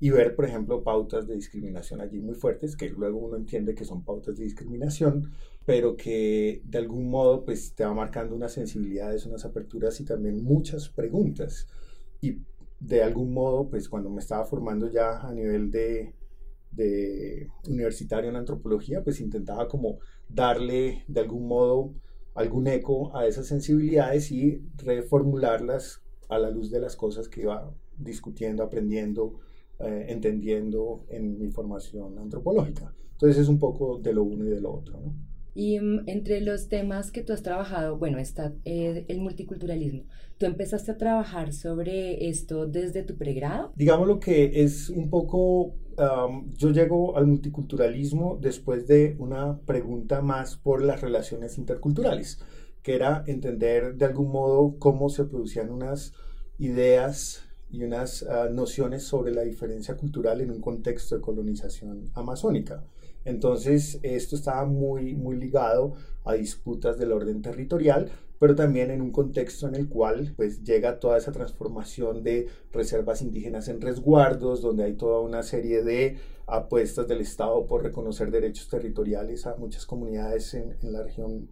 y 0.00 0.10
ver, 0.10 0.34
por 0.34 0.44
ejemplo, 0.44 0.82
pautas 0.82 1.26
de 1.26 1.34
discriminación 1.34 2.00
allí 2.00 2.20
muy 2.20 2.34
fuertes, 2.34 2.76
que 2.76 2.90
luego 2.90 3.18
uno 3.18 3.36
entiende 3.36 3.74
que 3.74 3.84
son 3.84 4.02
pautas 4.04 4.36
de 4.36 4.44
discriminación, 4.44 5.32
pero 5.66 5.96
que 5.96 6.62
de 6.64 6.78
algún 6.78 7.10
modo 7.10 7.44
pues 7.44 7.74
te 7.74 7.84
va 7.84 7.94
marcando 7.94 8.34
unas 8.34 8.52
sensibilidades, 8.52 9.26
unas 9.26 9.44
aperturas 9.44 10.00
y 10.00 10.04
también 10.04 10.44
muchas 10.44 10.88
preguntas. 10.88 11.66
Y 12.20 12.38
de 12.80 13.02
algún 13.02 13.32
modo, 13.32 13.68
pues 13.68 13.88
cuando 13.88 14.10
me 14.10 14.20
estaba 14.20 14.44
formando 14.44 14.90
ya 14.90 15.20
a 15.20 15.32
nivel 15.32 15.70
de, 15.70 16.14
de 16.70 17.48
universitario 17.68 18.30
en 18.30 18.36
antropología, 18.36 19.02
pues 19.02 19.20
intentaba 19.20 19.68
como 19.68 19.98
darle 20.28 21.04
de 21.08 21.20
algún 21.20 21.46
modo 21.46 21.94
algún 22.34 22.66
eco 22.66 23.16
a 23.16 23.26
esas 23.26 23.46
sensibilidades 23.46 24.30
y 24.32 24.60
reformularlas 24.76 26.02
a 26.28 26.38
la 26.38 26.50
luz 26.50 26.70
de 26.70 26.80
las 26.80 26.96
cosas 26.96 27.28
que 27.28 27.42
iba 27.42 27.72
discutiendo, 27.96 28.62
aprendiendo, 28.62 29.40
eh, 29.78 30.06
entendiendo 30.08 31.04
en 31.08 31.38
mi 31.38 31.48
formación 31.50 32.18
antropológica. 32.18 32.92
Entonces 33.12 33.42
es 33.42 33.48
un 33.48 33.58
poco 33.58 33.98
de 33.98 34.12
lo 34.12 34.24
uno 34.24 34.44
y 34.44 34.50
de 34.50 34.60
lo 34.60 34.72
otro. 34.72 35.00
¿no? 35.00 35.14
Y 35.54 35.78
mm, 35.78 36.04
entre 36.06 36.40
los 36.40 36.68
temas 36.68 37.10
que 37.10 37.22
tú 37.22 37.32
has 37.32 37.42
trabajado, 37.42 37.96
bueno, 37.96 38.18
está 38.18 38.52
eh, 38.64 39.04
el 39.08 39.20
multiculturalismo. 39.20 40.04
¿Tú 40.38 40.46
empezaste 40.46 40.90
a 40.90 40.98
trabajar 40.98 41.52
sobre 41.52 42.28
esto 42.28 42.66
desde 42.66 43.04
tu 43.04 43.16
pregrado? 43.16 43.72
Digamos 43.76 44.08
lo 44.08 44.18
que 44.18 44.64
es 44.64 44.90
un 44.90 45.08
poco, 45.08 45.74
yo 46.56 46.70
llego 46.70 47.16
al 47.16 47.28
multiculturalismo 47.28 48.36
después 48.40 48.88
de 48.88 49.14
una 49.20 49.60
pregunta 49.60 50.22
más 50.22 50.56
por 50.56 50.82
las 50.82 51.00
relaciones 51.00 51.56
interculturales, 51.56 52.40
que 52.82 52.96
era 52.96 53.22
entender 53.28 53.94
de 53.94 54.06
algún 54.06 54.32
modo 54.32 54.76
cómo 54.80 55.08
se 55.08 55.24
producían 55.24 55.70
unas 55.70 56.12
ideas 56.58 57.44
y 57.70 57.82
unas 57.82 58.22
ah, 58.24 58.48
nociones 58.50 59.04
sobre 59.04 59.32
la 59.32 59.42
diferencia 59.42 59.96
cultural 59.96 60.40
en 60.40 60.50
un 60.50 60.60
contexto 60.60 61.16
de 61.16 61.20
colonización 61.20 62.10
amazónica. 62.14 62.84
Entonces, 63.24 63.98
esto 64.02 64.36
estaba 64.36 64.64
muy, 64.66 65.14
muy 65.14 65.36
ligado 65.36 65.94
a 66.24 66.34
disputas 66.34 66.98
del 66.98 67.12
orden 67.12 67.42
territorial, 67.42 68.10
pero 68.38 68.54
también 68.54 68.90
en 68.90 69.00
un 69.00 69.12
contexto 69.12 69.68
en 69.68 69.74
el 69.74 69.88
cual 69.88 70.34
pues 70.36 70.62
llega 70.62 70.98
toda 70.98 71.16
esa 71.16 71.32
transformación 71.32 72.22
de 72.22 72.48
reservas 72.72 73.22
indígenas 73.22 73.68
en 73.68 73.80
resguardos, 73.80 74.60
donde 74.60 74.84
hay 74.84 74.94
toda 74.94 75.20
una 75.20 75.42
serie 75.42 75.82
de 75.82 76.18
apuestas 76.46 77.08
del 77.08 77.20
Estado 77.20 77.66
por 77.66 77.82
reconocer 77.82 78.30
derechos 78.30 78.68
territoriales 78.68 79.46
a 79.46 79.56
muchas 79.56 79.86
comunidades 79.86 80.52
en, 80.54 80.76
la 80.82 81.02
región 81.02 81.48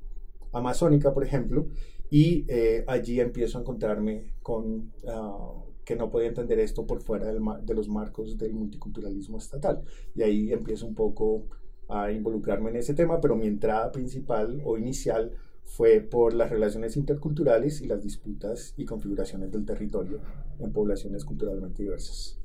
amazónica, 0.52 1.14
por 1.14 1.25
ejemplo, 1.25 1.67
y 2.11 2.45
eh, 2.49 2.85
allí 2.87 3.21
empiezo 3.21 3.57
a 3.57 3.62
encontrarme 3.62 4.35
con 4.43 4.93
ah, 5.09 5.64
que 5.85 5.97
no 5.97 6.11
podía 6.11 6.29
entender 6.29 6.59
esto 6.59 6.87
por 6.87 7.00
fuera 7.00 7.33
de 7.33 7.75
los 7.75 7.88
marcos 7.88 8.38
del 8.38 8.55
multiculturalismo 8.55 9.38
estatal. 9.38 9.83
Y 10.14 10.23
ahí 10.23 10.52
empiezo 10.52 10.87
un 10.87 10.95
poco 10.95 11.47
a 11.88 12.10
involucrarme 12.10 12.70
en 12.70 12.76
ese 12.76 12.94
tema, 12.94 13.20
pero 13.20 13.36
mi 13.36 13.46
entrada 13.46 13.92
principal 13.92 14.60
o 14.64 14.78
inicial 14.78 15.32
fue 15.64 16.00
por 16.00 16.34
las 16.34 16.50
relaciones 16.50 16.96
interculturales 16.96 17.80
y 17.80 17.86
las 17.86 18.02
disputas 18.02 18.74
y 18.76 18.84
configuraciones 18.84 19.50
del 19.50 19.64
territorio 19.64 20.20
en 20.58 20.72
poblaciones 20.72 21.24
culturalmente 21.24 21.82
diversas. 21.82 22.38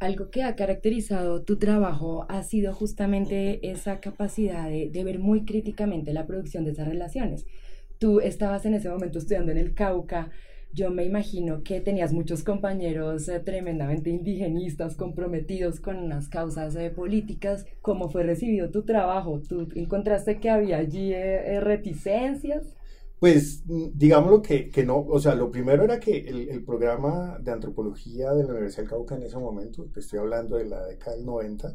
Algo 0.00 0.30
que 0.30 0.42
ha 0.42 0.56
caracterizado 0.56 1.42
tu 1.42 1.56
trabajo 1.56 2.26
ha 2.28 2.42
sido 2.42 2.74
justamente 2.74 3.70
esa 3.70 4.00
capacidad 4.00 4.68
de, 4.68 5.04
ver 5.04 5.18
muy 5.18 5.44
críticamente 5.44 6.12
la 6.12 6.26
producción 6.26 6.64
de 6.64 6.72
esas 6.72 6.88
relaciones. 6.88 7.46
Tú 7.98 8.20
estabas 8.20 8.66
en 8.66 8.74
ese 8.74 8.90
momento 8.90 9.18
estudiando 9.18 9.52
en 9.52 9.58
el 9.58 9.72
Cauca, 9.72 10.30
yo 10.74 10.90
me 10.90 11.04
imagino 11.04 11.62
que 11.62 11.80
tenías 11.80 12.12
muchos 12.12 12.42
compañeros 12.42 13.28
eh, 13.28 13.38
tremendamente 13.38 14.10
indigenistas, 14.10 14.96
comprometidos 14.96 15.78
con 15.80 15.98
unas 15.98 16.28
causas 16.28 16.74
eh, 16.74 16.90
políticas. 16.90 17.64
¿Cómo 17.80 18.10
fue 18.10 18.24
recibido 18.24 18.70
tu 18.70 18.82
trabajo? 18.82 19.40
¿Tú 19.48 19.68
encontraste 19.76 20.40
que 20.40 20.50
había 20.50 20.78
allí 20.78 21.12
eh, 21.12 21.60
reticencias? 21.60 22.74
Pues 23.20 23.62
digámoslo 23.66 24.42
que, 24.42 24.68
que, 24.68 24.84
no, 24.84 24.98
o 24.98 25.18
sea, 25.20 25.34
lo 25.34 25.50
primero 25.50 25.84
era 25.84 26.00
que 26.00 26.18
el, 26.18 26.48
el, 26.48 26.64
programa 26.64 27.38
de 27.40 27.52
antropología 27.52 28.32
de 28.32 28.42
la 28.42 28.50
Universidad 28.50 28.82
del 28.82 28.90
Cauca 28.90 29.14
en 29.14 29.22
ese 29.22 29.38
momento, 29.38 29.86
te 29.94 30.00
estoy 30.00 30.18
hablando 30.18 30.56
de 30.56 30.66
la 30.66 30.84
década 30.84 31.16
del 31.16 31.24
90, 31.24 31.74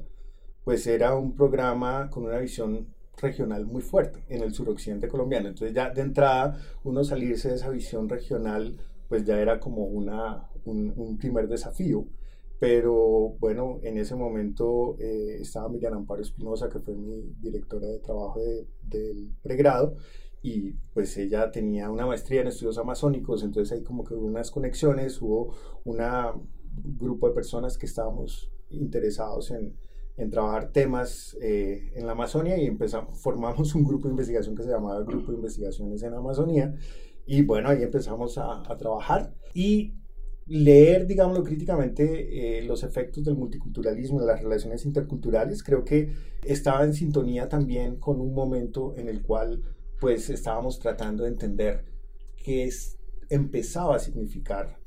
pues 0.63 0.85
era 0.85 1.15
un 1.15 1.35
programa 1.35 2.09
con 2.11 2.25
una 2.25 2.37
visión 2.37 2.87
regional 3.21 3.65
muy 3.65 3.81
fuerte 3.81 4.23
en 4.29 4.43
el 4.43 4.53
suroccidente 4.53 5.07
colombiano. 5.07 5.47
Entonces 5.49 5.73
ya 5.73 5.89
de 5.89 6.01
entrada 6.01 6.59
uno 6.83 7.03
salirse 7.03 7.49
de 7.49 7.55
esa 7.55 7.69
visión 7.69 8.09
regional 8.09 8.77
pues 9.09 9.25
ya 9.25 9.41
era 9.41 9.59
como 9.59 9.85
una, 9.85 10.47
un, 10.63 11.17
primer 11.17 11.47
desafío. 11.47 12.05
Pero 12.59 13.35
bueno, 13.39 13.79
en 13.83 13.97
ese 13.97 14.15
momento 14.15 14.95
eh, 14.99 15.37
estaba 15.39 15.69
Miriam 15.69 15.93
Amparo 15.93 16.21
Espinosa, 16.21 16.69
que 16.69 16.79
fue 16.79 16.95
mi 16.95 17.33
directora 17.39 17.87
de 17.87 17.99
trabajo 17.99 18.39
del 18.83 19.31
pregrado, 19.41 19.95
y 20.41 20.73
pues 20.93 21.17
ella 21.17 21.51
tenía 21.51 21.89
una 21.89 22.05
maestría 22.05 22.41
en 22.41 22.47
estudios 22.47 22.77
amazónicos, 22.77 23.43
entonces 23.43 23.77
ahí 23.77 23.83
como 23.83 24.03
que 24.03 24.13
hubo 24.13 24.25
unas 24.25 24.51
conexiones, 24.51 25.21
hubo 25.21 25.53
un 25.83 25.97
grupo 26.97 27.27
de 27.27 27.33
personas 27.33 27.77
que 27.77 27.85
estábamos 27.85 28.51
interesados 28.69 29.51
en, 29.51 29.73
en 30.19 30.29
trabajar 30.29 30.71
temas 30.71 31.37
eh, 31.41 31.91
en 31.95 32.05
la 32.05 32.11
Amazonia 32.11 32.57
y 32.57 32.65
empezamos, 32.65 33.17
formamos 33.19 33.73
un 33.73 33.85
grupo 33.85 34.07
de 34.07 34.11
investigación 34.11 34.53
que 34.53 34.63
se 34.63 34.69
llamaba 34.69 35.01
Grupo 35.03 35.31
de 35.31 35.37
Investigaciones 35.37 36.03
en 36.03 36.13
Amazonía 36.13 36.75
y 37.29 37.43
bueno, 37.43 37.69
ahí 37.69 37.83
empezamos 37.83 38.39
a, 38.39 38.63
a 38.67 38.75
trabajar 38.75 39.35
y 39.53 39.93
leer, 40.47 41.05
digámoslo 41.05 41.43
críticamente, 41.43 42.57
eh, 42.57 42.63
los 42.63 42.81
efectos 42.81 43.23
del 43.23 43.35
multiculturalismo 43.35 44.19
en 44.19 44.25
las 44.25 44.41
relaciones 44.41 44.83
interculturales, 44.83 45.61
creo 45.61 45.85
que 45.85 46.11
estaba 46.43 46.83
en 46.83 46.95
sintonía 46.95 47.47
también 47.47 47.97
con 47.97 48.19
un 48.19 48.33
momento 48.33 48.95
en 48.97 49.09
el 49.09 49.21
cual 49.21 49.61
pues 49.99 50.31
estábamos 50.31 50.79
tratando 50.79 51.23
de 51.23 51.29
entender 51.29 51.85
qué 52.35 52.63
es, 52.63 52.97
empezaba 53.29 53.97
a 53.97 53.99
significar 53.99 54.79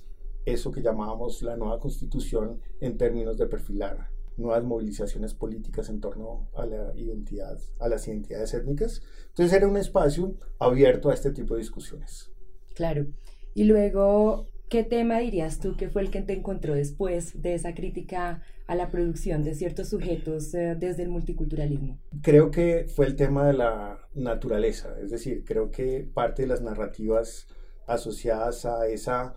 eso 0.45 0.73
que 0.73 0.83
llamábamos 0.83 1.43
la 1.43 1.57
nueva 1.57 1.79
constitución 1.79 2.61
en 2.81 2.97
términos 2.97 3.39
de 3.39 3.47
perfilar 3.47 4.11
nuevas 4.37 4.65
movilizaciones 4.65 5.35
políticas 5.35 5.89
en 5.91 6.01
torno 6.01 6.49
a 6.57 6.67
la 6.67 6.93
identidad, 6.97 7.57
a 7.79 7.89
las 7.89 8.09
identidades 8.09 8.53
étnicas. 8.55 9.01
Entonces 9.29 9.53
era 9.57 9.69
un 9.69 9.77
espacio 9.77 10.35
abierto 10.59 11.11
a 11.11 11.15
este 11.15 11.31
tipo 11.31 11.55
de 11.55 11.61
discusiones. 11.61 12.32
Claro. 12.75 13.07
Y 13.55 13.65
luego, 13.65 14.49
¿qué 14.69 14.83
tema 14.83 15.19
dirías 15.19 15.61
tú 15.61 15.77
que 15.77 15.89
fue 15.89 16.03
el 16.03 16.11
que 16.11 16.23
te 16.23 16.33
encontró 16.33 16.75
después 16.75 17.43
de 17.43 17.55
esa 17.55 17.75
crítica 17.75 18.43
a 18.67 18.75
la 18.75 18.91
producción 18.91 19.43
de 19.43 19.55
ciertos 19.55 19.89
sujetos 19.91 20.55
eh, 20.55 20.77
desde 20.79 21.03
el 21.03 21.11
multiculturalismo? 21.11 21.99
Creo 22.23 22.51
que 22.51 22.87
fue 22.89 23.07
el 23.07 23.17
tema 23.17 23.47
de 23.47 23.53
la 23.55 23.99
naturaleza, 24.15 24.97
es 25.03 25.11
decir, 25.11 25.45
creo 25.45 25.71
que 25.71 26.09
parte 26.15 26.43
de 26.43 26.49
las 26.49 26.63
narrativas 26.63 27.47
asociadas 27.87 28.65
a 28.65 28.87
esa 28.87 29.35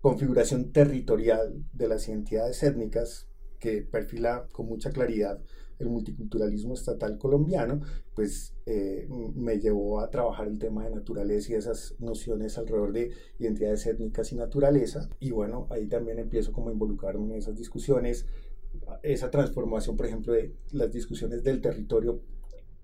configuración 0.00 0.72
territorial 0.72 1.64
de 1.72 1.88
las 1.88 2.08
identidades 2.08 2.62
étnicas 2.62 3.28
que 3.58 3.82
perfila 3.82 4.46
con 4.52 4.66
mucha 4.66 4.90
claridad 4.90 5.40
el 5.78 5.88
multiculturalismo 5.88 6.74
estatal 6.74 7.18
colombiano, 7.18 7.80
pues 8.14 8.54
eh, 8.66 9.08
me 9.34 9.58
llevó 9.58 10.00
a 10.00 10.10
trabajar 10.10 10.48
el 10.48 10.58
tema 10.58 10.84
de 10.84 10.94
naturaleza 10.94 11.52
y 11.52 11.56
esas 11.56 11.94
nociones 11.98 12.58
alrededor 12.58 12.92
de 12.92 13.12
identidades 13.38 13.86
étnicas 13.86 14.32
y 14.32 14.36
naturaleza. 14.36 15.08
Y 15.20 15.30
bueno, 15.30 15.66
ahí 15.70 15.86
también 15.86 16.18
empiezo 16.18 16.52
como 16.52 16.68
a 16.68 16.72
involucrarme 16.72 17.26
en 17.26 17.38
esas 17.38 17.56
discusiones, 17.56 18.26
esa 19.02 19.30
transformación, 19.30 19.96
por 19.96 20.06
ejemplo, 20.06 20.32
de 20.32 20.54
las 20.72 20.92
discusiones 20.92 21.42
del 21.42 21.60
territorio 21.60 22.20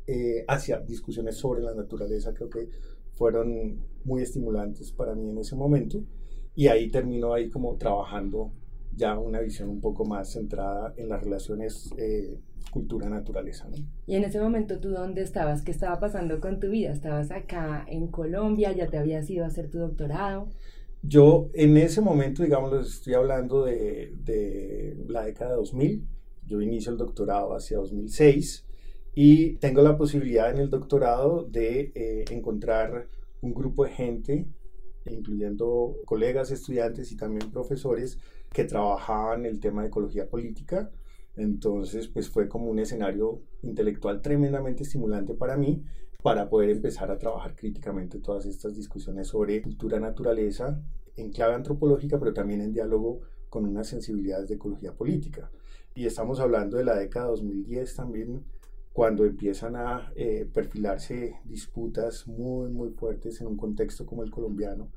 eh, 0.06 0.44
hacia 0.48 0.80
discusiones 0.80 1.36
sobre 1.36 1.62
la 1.62 1.74
naturaleza, 1.74 2.34
creo 2.34 2.50
que 2.50 2.68
fueron 3.12 3.80
muy 4.04 4.22
estimulantes 4.22 4.92
para 4.92 5.14
mí 5.14 5.30
en 5.30 5.38
ese 5.38 5.56
momento. 5.56 6.04
Y 6.54 6.68
ahí 6.68 6.90
termino 6.90 7.32
ahí 7.32 7.48
como 7.48 7.76
trabajando 7.76 8.52
ya 8.94 9.18
una 9.18 9.40
visión 9.40 9.68
un 9.70 9.80
poco 9.80 10.04
más 10.04 10.32
centrada 10.32 10.94
en 10.96 11.08
las 11.08 11.22
relaciones 11.22 11.90
eh, 11.96 12.38
cultura-naturaleza. 12.70 13.68
Y 14.06 14.16
en 14.16 14.24
ese 14.24 14.40
momento, 14.40 14.80
¿tú 14.80 14.90
dónde 14.90 15.22
estabas? 15.22 15.62
¿Qué 15.62 15.70
estaba 15.70 16.00
pasando 16.00 16.40
con 16.40 16.60
tu 16.60 16.68
vida? 16.68 16.92
¿Estabas 16.92 17.30
acá 17.30 17.84
en 17.88 18.08
Colombia? 18.08 18.72
¿Ya 18.72 18.88
te 18.88 18.98
habías 18.98 19.28
ido 19.30 19.44
a 19.44 19.48
hacer 19.48 19.70
tu 19.70 19.78
doctorado? 19.78 20.48
Yo 21.02 21.50
en 21.54 21.76
ese 21.76 22.00
momento, 22.00 22.42
digamos, 22.42 22.88
estoy 22.88 23.14
hablando 23.14 23.64
de, 23.64 24.12
de 24.24 24.96
la 25.08 25.24
década 25.24 25.50
de 25.50 25.56
2000. 25.56 26.06
Yo 26.46 26.60
inicio 26.60 26.92
el 26.92 26.98
doctorado 26.98 27.54
hacia 27.54 27.78
2006 27.78 28.64
y 29.14 29.56
tengo 29.56 29.82
la 29.82 29.96
posibilidad 29.96 30.50
en 30.50 30.58
el 30.58 30.70
doctorado 30.70 31.44
de 31.44 31.92
eh, 31.94 32.24
encontrar 32.30 33.08
un 33.40 33.54
grupo 33.54 33.84
de 33.84 33.90
gente, 33.90 34.46
incluyendo 35.06 35.96
colegas, 36.04 36.50
estudiantes 36.50 37.12
y 37.12 37.16
también 37.16 37.52
profesores, 37.52 38.18
que 38.52 38.64
trabajaban 38.64 39.46
el 39.46 39.60
tema 39.60 39.82
de 39.82 39.88
ecología 39.88 40.28
política. 40.28 40.90
Entonces, 41.36 42.08
pues 42.08 42.28
fue 42.28 42.48
como 42.48 42.70
un 42.70 42.78
escenario 42.78 43.42
intelectual 43.62 44.22
tremendamente 44.22 44.84
estimulante 44.84 45.34
para 45.34 45.56
mí 45.56 45.82
para 46.22 46.48
poder 46.48 46.70
empezar 46.70 47.10
a 47.10 47.18
trabajar 47.18 47.54
críticamente 47.54 48.18
todas 48.18 48.46
estas 48.46 48.74
discusiones 48.74 49.28
sobre 49.28 49.60
cultura, 49.60 50.00
naturaleza, 50.00 50.80
en 51.16 51.30
clave 51.30 51.54
antropológica, 51.54 52.18
pero 52.18 52.32
también 52.32 52.60
en 52.60 52.72
diálogo 52.72 53.20
con 53.50 53.66
unas 53.66 53.88
sensibilidades 53.88 54.48
de 54.48 54.54
ecología 54.54 54.94
política. 54.94 55.50
Y 55.94 56.06
estamos 56.06 56.40
hablando 56.40 56.76
de 56.76 56.84
la 56.84 56.96
década 56.96 57.26
2010 57.26 57.94
también, 57.94 58.44
cuando 58.92 59.24
empiezan 59.24 59.76
a 59.76 60.12
eh, 60.16 60.48
perfilarse 60.52 61.40
disputas 61.44 62.26
muy, 62.26 62.70
muy 62.70 62.90
fuertes 62.90 63.40
en 63.40 63.48
un 63.48 63.56
contexto 63.56 64.06
como 64.06 64.22
el 64.22 64.30
colombiano, 64.30 64.88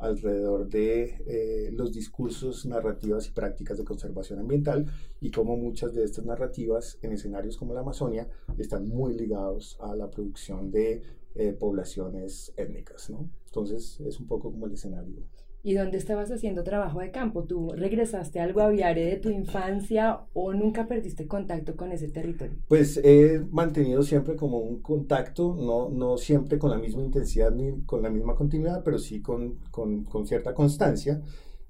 alrededor 0.00 0.68
de 0.68 1.22
eh, 1.26 1.70
los 1.72 1.92
discursos, 1.92 2.66
narrativas 2.66 3.28
y 3.28 3.32
prácticas 3.32 3.78
de 3.78 3.84
conservación 3.84 4.38
ambiental 4.38 4.86
y 5.20 5.30
cómo 5.30 5.56
muchas 5.56 5.94
de 5.94 6.04
estas 6.04 6.24
narrativas 6.24 6.98
en 7.02 7.12
escenarios 7.12 7.56
como 7.56 7.74
la 7.74 7.80
Amazonia 7.80 8.28
están 8.58 8.88
muy 8.88 9.14
ligados 9.14 9.76
a 9.80 9.94
la 9.94 10.10
producción 10.10 10.70
de 10.70 11.02
eh, 11.34 11.52
poblaciones 11.52 12.52
étnicas. 12.56 13.10
Entonces 13.46 14.00
es 14.00 14.18
un 14.18 14.26
poco 14.26 14.50
como 14.50 14.66
el 14.66 14.72
escenario. 14.72 15.22
¿Y 15.62 15.74
dónde 15.74 15.98
estabas 15.98 16.30
haciendo 16.30 16.62
trabajo 16.62 17.00
de 17.00 17.10
campo? 17.10 17.44
¿Tú 17.44 17.70
regresaste 17.76 18.40
al 18.40 18.54
Guaviare 18.54 19.04
de 19.04 19.16
tu 19.16 19.28
infancia 19.28 20.20
o 20.32 20.54
nunca 20.54 20.86
perdiste 20.86 21.26
contacto 21.26 21.76
con 21.76 21.92
ese 21.92 22.08
territorio? 22.08 22.56
Pues 22.66 22.98
he 23.02 23.40
mantenido 23.50 24.02
siempre 24.02 24.36
como 24.36 24.58
un 24.58 24.80
contacto, 24.80 25.54
no, 25.54 25.90
no 25.90 26.16
siempre 26.16 26.58
con 26.58 26.70
la 26.70 26.78
misma 26.78 27.02
intensidad 27.02 27.50
ni 27.50 27.82
con 27.84 28.02
la 28.02 28.10
misma 28.10 28.34
continuidad, 28.34 28.82
pero 28.84 28.98
sí 28.98 29.20
con, 29.20 29.56
con, 29.70 30.04
con 30.04 30.26
cierta 30.26 30.54
constancia. 30.54 31.20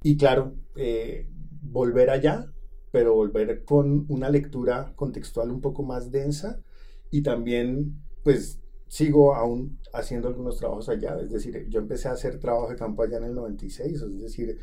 Y 0.02 0.16
claro, 0.16 0.54
eh, 0.76 1.26
volver 1.62 2.10
allá, 2.10 2.46
pero 2.92 3.14
volver 3.14 3.64
con 3.64 4.06
una 4.08 4.30
lectura 4.30 4.92
contextual 4.94 5.50
un 5.50 5.60
poco 5.60 5.82
más 5.82 6.10
densa 6.10 6.62
y 7.10 7.22
también 7.22 7.96
pues 8.22 8.60
sigo 8.90 9.36
aún 9.36 9.78
haciendo 9.92 10.26
algunos 10.26 10.56
trabajos 10.56 10.88
allá, 10.88 11.16
es 11.20 11.30
decir, 11.30 11.68
yo 11.68 11.78
empecé 11.78 12.08
a 12.08 12.12
hacer 12.12 12.40
trabajo 12.40 12.68
de 12.68 12.74
campo 12.74 13.04
allá 13.04 13.18
en 13.18 13.24
el 13.24 13.34
96, 13.36 14.02
es 14.02 14.20
decir, 14.20 14.58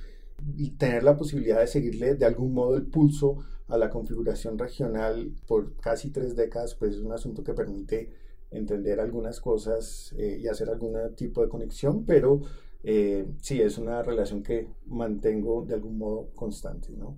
y 0.57 0.72
tener 0.72 1.03
la 1.03 1.15
posibilidad 1.15 1.62
de 1.62 1.67
seguirle 1.67 2.15
de 2.15 2.25
algún 2.25 2.53
modo 2.53 2.75
el 2.75 2.86
pulso 2.88 3.38
a 3.69 3.77
la 3.77 3.89
configuración 3.89 4.57
regional 4.57 5.31
por 5.48 5.77
casi 5.77 6.10
tres 6.10 6.36
décadas, 6.36 6.75
pues 6.75 6.96
es 6.96 7.00
un 7.00 7.13
asunto 7.13 7.41
que 7.41 7.53
permite 7.53 8.10
entender 8.51 9.00
algunas 9.00 9.39
cosas 9.39 10.13
eh, 10.17 10.39
y 10.41 10.48
hacer 10.48 10.69
algún 10.69 10.98
tipo 11.15 11.41
de 11.41 11.48
conexión, 11.48 12.03
pero 12.03 12.41
eh, 12.84 13.25
sí, 13.41 13.62
es 13.62 13.77
una 13.77 14.03
relación 14.03 14.43
que 14.43 14.67
mantengo 14.88 15.63
de 15.65 15.75
algún 15.75 15.98
modo 15.98 16.31
constante, 16.36 16.89
¿no? 16.91 17.17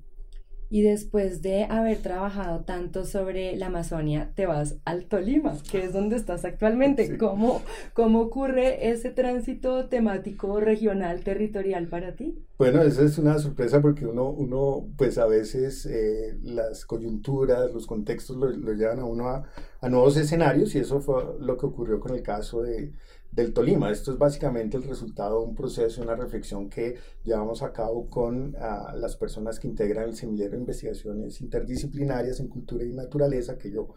Y 0.70 0.84
después 0.84 1.42
de 1.42 1.64
haber 1.64 1.98
trabajado 1.98 2.62
tanto 2.62 3.06
sobre 3.06 3.56
la 3.56 3.68
Amazonia, 3.68 4.32
te 4.36 4.46
vas 4.46 4.78
al 4.86 5.06
Tolima, 5.06 5.58
que 5.72 5.84
es 5.86 5.94
donde 5.94 6.16
estás 6.16 6.46
actualmente. 6.46 7.18
¿Cómo, 7.18 7.62
¿Cómo 7.94 8.22
ocurre 8.22 8.90
ese 8.90 9.10
tránsito 9.10 9.88
temático 9.88 10.60
regional, 10.60 11.24
territorial 11.24 11.88
para 11.88 12.16
ti? 12.16 12.46
Bueno, 12.58 12.82
esa 12.84 13.04
es 13.04 13.18
una 13.18 13.40
sorpresa 13.40 13.82
porque 13.82 14.06
uno, 14.06 14.30
uno 14.30 14.86
pues 14.98 15.18
a 15.18 15.26
veces 15.26 15.86
eh, 15.86 16.38
las 16.44 16.86
coyunturas, 16.86 17.72
los 17.74 17.88
contextos 17.88 18.38
lo, 18.38 18.50
lo 18.50 18.74
llevan 18.74 19.00
a 19.00 19.06
uno 19.06 19.30
a, 19.30 19.46
a, 19.82 19.90
nuevos 19.90 20.18
escenarios 20.18 20.76
y 20.76 20.80
eso 20.80 21.00
fue 21.00 21.24
lo 21.40 21.58
que 21.58 21.66
ocurrió 21.66 22.00
con 22.00 22.16
el 22.16 22.22
caso 22.22 22.62
de, 22.62 22.92
del 23.40 23.54
Tolima. 23.54 23.92
Esto 23.92 24.12
es 24.12 24.18
básicamente 24.18 24.78
el 24.78 24.84
resultado 24.84 25.40
de 25.40 25.48
un 25.48 25.56
proceso, 25.56 26.02
una 26.02 26.16
reflexión 26.16 26.70
que 26.70 26.96
llevamos 27.24 27.64
a 27.64 27.72
cabo 27.72 28.08
con 28.10 28.56
uh, 28.56 28.98
las 28.98 29.16
personas 29.16 29.60
que 29.60 29.68
integran 29.68 30.10
el 30.10 30.16
semillero 30.16 30.52
de 30.52 30.60
investigaciones 30.60 31.42
interdisciplinarias 31.42 32.40
en 32.40 32.48
cultura 32.48 32.84
y 32.84 32.94
naturaleza 32.94 33.58
que 33.58 33.72
yo 33.72 33.90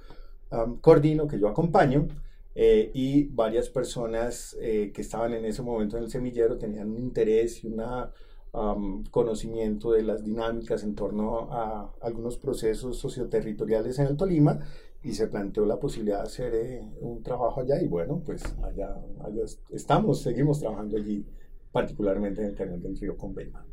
coordino, 0.81 1.27
que 1.27 1.39
yo 1.39 1.49
acompaño. 1.49 2.09
Eh, 2.55 2.91
y 2.93 3.25
varias 3.29 3.71
personas 3.71 4.55
eh, 4.61 4.93
que 4.95 5.01
estaban 5.01 5.33
en 5.33 5.47
ese 5.47 5.63
momento 5.63 5.97
en 5.97 6.05
el 6.05 6.11
semillero 6.11 6.59
tenían 6.59 6.91
un 6.91 6.99
interés 6.99 7.65
y 7.65 7.69
un 7.69 9.05
conocimiento 9.11 9.93
de 9.93 10.03
las 10.03 10.23
dinámicas 10.23 10.83
en 10.83 10.95
torno 10.95 11.51
a 11.51 11.95
algunos 12.03 12.37
procesos 12.37 12.99
socioterritoriales 12.99 13.99
en 13.99 14.09
el 14.09 14.17
Tolima 14.19 14.61
y 15.05 15.13
se 15.13 15.27
planteó 15.27 15.67
la 15.67 15.79
posibilidad 15.79 16.19
de 16.19 16.23
hacer 16.23 16.55
eh, 16.55 16.81
un 17.01 17.23
trabajo 17.23 17.61
allá 17.61 17.81
y 17.83 17.89
bueno, 17.89 18.23
pues 18.25 18.43
allá, 18.63 18.95
allá, 19.25 19.43
estamos, 19.71 20.23
seguimos 20.23 20.61
trabajando 20.61 20.97
allí, 20.97 21.27
particularmente 21.73 22.41
en 22.41 22.49
el 22.49 22.55
cañón 22.55 22.81
del 22.81 22.99
río 22.99 23.17
Convena. 23.17 23.65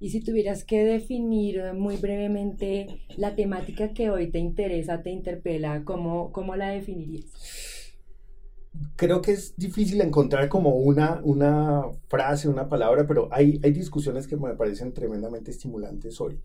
Y 0.00 0.10
si 0.10 0.20
tuvieras 0.20 0.64
que 0.64 0.84
definir 0.84 1.60
muy 1.74 1.96
brevemente 1.96 3.02
la 3.16 3.34
temática 3.34 3.92
que 3.92 4.10
hoy 4.10 4.30
te 4.30 4.38
interesa, 4.38 5.02
te 5.02 5.10
interpela, 5.10 5.84
¿cómo, 5.84 6.30
cómo 6.30 6.54
la 6.54 6.68
definirías? 6.68 7.32
Creo 8.94 9.20
que 9.20 9.32
es 9.32 9.56
difícil 9.56 10.00
encontrar 10.00 10.48
como 10.48 10.76
una, 10.76 11.20
una 11.24 11.82
frase, 12.06 12.48
una 12.48 12.68
palabra, 12.68 13.08
pero 13.08 13.28
hay, 13.32 13.60
hay 13.64 13.72
discusiones 13.72 14.28
que 14.28 14.36
me 14.36 14.54
parecen 14.54 14.92
tremendamente 14.92 15.50
estimulantes 15.50 16.20
hoy. 16.20 16.38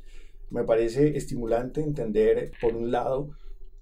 Me 0.50 0.63
parece 0.63 1.15
estimulante 1.15 1.81
entender, 1.81 2.51
por 2.60 2.75
un 2.75 2.91
lado, 2.91 3.29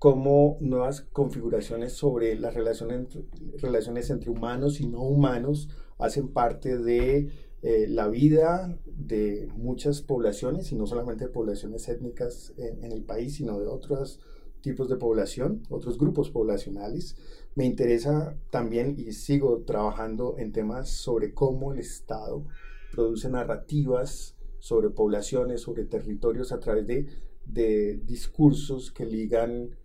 cómo 0.02 0.58
nuevas 0.62 1.02
configuraciones 1.02 1.94
sobre 1.94 2.34
las 2.36 2.56
relaciones, 2.56 3.20
relaciones 3.62 4.10
entre 4.10 4.32
humanos 4.32 4.82
y 4.82 4.88
no 4.88 5.04
humanos 5.04 5.70
hacen 6.00 6.30
parte 6.30 6.80
de 6.80 7.30
eh, 7.62 7.86
la 7.88 8.08
vida 8.08 8.80
de 8.88 9.48
muchas 9.56 10.02
poblaciones, 10.02 10.72
y 10.72 10.76
no 10.76 10.88
solamente 10.88 11.26
de 11.26 11.30
poblaciones 11.30 11.88
étnicas 11.88 12.52
en, 12.58 12.84
en, 12.84 12.94
el 12.94 13.04
país, 13.04 13.36
sino 13.36 13.60
de 13.60 13.68
otros 13.68 14.20
tipos 14.62 14.90
de 14.90 14.96
población, 14.96 15.62
otros 15.70 16.00
grupos 16.00 16.32
poblacionales. 16.32 17.16
Me 17.54 17.66
interesa 17.66 18.36
también 18.50 18.96
y 18.98 19.12
sigo 19.12 19.62
trabajando 19.68 20.34
en 20.40 20.52
temas 20.52 20.90
sobre 20.90 21.36
cómo 21.36 21.74
el 21.74 21.80
Estado 21.80 22.44
produce 22.92 23.30
narrativas 23.30 24.36
sobre 24.58 24.90
poblaciones, 24.90 25.62
sobre 25.62 25.86
territorios 25.86 26.52
a 26.52 26.60
través 26.60 26.88
de, 26.88 27.06
de 27.46 27.98
discursos 28.04 28.92
que 28.92 29.06
ligan 29.06 29.78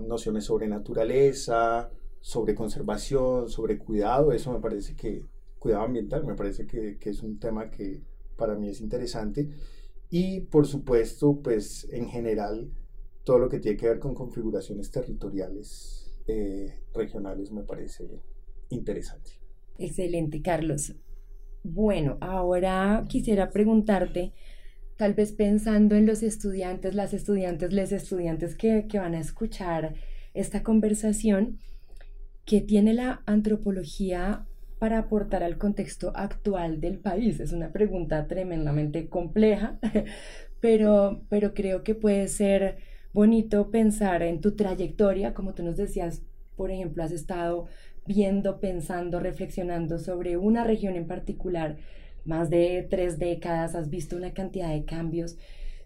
nociones 0.00 0.44
sobre 0.44 0.68
naturaleza, 0.68 1.90
sobre 2.20 2.54
conservación, 2.54 3.48
sobre 3.48 3.78
cuidado. 3.78 4.32
Eso 4.32 4.52
me 4.52 4.60
parece 4.60 4.94
que, 4.96 5.24
cuidado 5.58 5.84
ambiental, 5.84 6.24
me 6.26 6.34
parece 6.34 6.66
que, 6.66 6.98
que, 6.98 7.10
es 7.10 7.22
un 7.22 7.38
tema 7.38 7.70
que 7.70 8.02
para 8.36 8.54
mí 8.54 8.68
es 8.68 8.80
interesante. 8.80 9.48
Y 10.10 10.40
por 10.40 10.66
supuesto, 10.66 11.40
pues 11.42 11.88
en 11.90 12.08
general, 12.08 12.70
todo 13.24 13.38
lo 13.38 13.48
que 13.48 13.58
tiene 13.58 13.76
que 13.76 13.88
ver 13.88 13.98
con 13.98 14.14
configuraciones 14.14 14.90
territoriales 14.90 16.06
eh, 16.28 16.82
regionales 16.92 17.52
me 17.52 17.62
parece 17.62 18.22
interesante. 18.68 19.32
Excelente, 19.78 20.42
Carlos. 20.42 20.94
Bueno, 21.62 22.18
ahora 22.20 23.04
quisiera 23.08 23.50
preguntarte, 23.50 24.32
tal 24.96 25.14
vez 25.14 25.32
pensando 25.32 25.94
en 25.94 26.06
los 26.06 26.22
estudiantes, 26.22 26.94
las 26.94 27.12
estudiantes, 27.12 27.72
les 27.72 27.92
estudiantes 27.92 28.54
que, 28.54 28.86
que 28.88 28.98
van 28.98 29.14
a 29.14 29.20
escuchar 29.20 29.94
esta 30.34 30.62
conversación, 30.62 31.58
¿qué 32.44 32.60
tiene 32.60 32.94
la 32.94 33.22
antropología 33.26 34.46
para 34.78 34.98
aportar 34.98 35.42
al 35.42 35.58
contexto 35.58 36.12
actual 36.14 36.80
del 36.80 36.98
país? 36.98 37.40
Es 37.40 37.52
una 37.52 37.72
pregunta 37.72 38.26
tremendamente 38.26 39.08
compleja, 39.08 39.78
pero, 40.60 41.22
pero 41.28 41.54
creo 41.54 41.82
que 41.82 41.94
puede 41.94 42.28
ser 42.28 42.78
bonito 43.12 43.70
pensar 43.70 44.22
en 44.22 44.40
tu 44.40 44.56
trayectoria, 44.56 45.34
como 45.34 45.54
tú 45.54 45.62
nos 45.62 45.76
decías, 45.76 46.22
por 46.56 46.70
ejemplo, 46.70 47.02
has 47.02 47.12
estado 47.12 47.66
viendo, 48.06 48.60
pensando, 48.60 49.20
reflexionando 49.20 49.98
sobre 49.98 50.36
una 50.36 50.64
región 50.64 50.96
en 50.96 51.06
particular 51.06 51.76
más 52.26 52.50
de 52.50 52.86
tres 52.88 53.18
décadas, 53.18 53.74
has 53.74 53.90
visto 53.90 54.16
una 54.16 54.32
cantidad 54.32 54.72
de 54.72 54.84
cambios. 54.84 55.36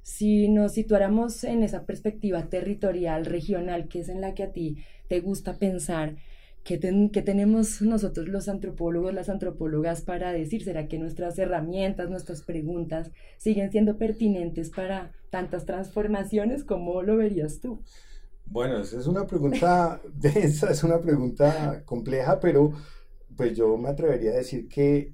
Si 0.02 0.48
nos 0.48 0.72
situáramos 0.72 1.44
en 1.44 1.62
esa 1.62 1.84
perspectiva 1.84 2.48
territorial, 2.48 3.24
regional, 3.26 3.88
que 3.88 4.00
es 4.00 4.08
en 4.08 4.20
la 4.20 4.34
que 4.34 4.44
a 4.44 4.52
ti 4.52 4.78
te 5.08 5.20
gusta 5.20 5.58
pensar, 5.58 6.16
¿qué, 6.64 6.78
tenemos 6.78 7.82
nosotros 7.82 8.28
los 8.28 8.48
antropólogos, 8.48 9.14
las 9.14 9.28
antropólogas 9.28 10.02
para 10.02 10.32
decir? 10.32 10.64
¿Será 10.64 10.88
que 10.88 10.98
nuestras 10.98 11.38
herramientas, 11.38 12.10
nuestras 12.10 12.42
preguntas 12.42 13.10
siguen 13.36 13.70
siendo 13.70 13.98
pertinentes 13.98 14.70
para 14.70 15.12
tantas 15.30 15.64
transformaciones? 15.64 16.64
¿Cómo 16.64 17.02
lo 17.02 17.16
verías 17.16 17.60
tú? 17.60 17.82
Bueno, 18.46 18.80
esa 18.80 18.98
es 18.98 19.06
una 19.06 19.26
pregunta 19.26 20.00
densa, 20.14 20.70
es 20.70 20.82
una 20.82 21.00
pregunta 21.00 21.82
compleja, 21.84 22.40
pero 22.40 22.72
pues 23.36 23.56
yo 23.56 23.76
me 23.76 23.88
atrevería 23.88 24.32
a 24.32 24.36
decir 24.36 24.68
que 24.68 25.12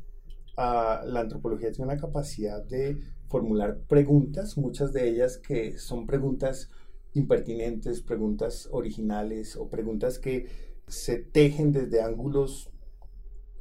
la 0.56 1.20
antropología 1.20 1.72
tiene 1.72 1.92
una 1.92 2.00
capacidad 2.00 2.64
de 2.64 3.00
formular 3.28 3.80
preguntas, 3.88 4.56
muchas 4.56 4.92
de 4.92 5.08
ellas 5.08 5.38
que 5.38 5.78
son 5.78 6.06
preguntas 6.06 6.70
impertinentes, 7.12 8.02
preguntas 8.02 8.68
originales 8.70 9.56
o 9.56 9.68
preguntas 9.68 10.18
que 10.18 10.46
se 10.86 11.18
tejen 11.18 11.72
desde 11.72 12.02
ángulos 12.02 12.70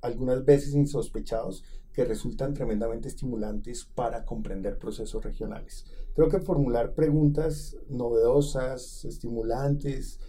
algunas 0.02 0.46
veces 0.46 0.74
insospechados 0.76 1.64
que 1.92 2.06
resultan 2.06 2.54
tremendamente 2.54 3.08
estimulantes 3.08 3.86
para 3.86 4.26
comprender 4.26 4.78
procesos 4.78 5.24
regionales. 5.24 5.86
Creo 6.14 6.30
que 6.30 6.40
formular 6.40 6.94
preguntas 6.94 7.78
novedosas, 7.90 9.06
estimulantes, 9.06 10.20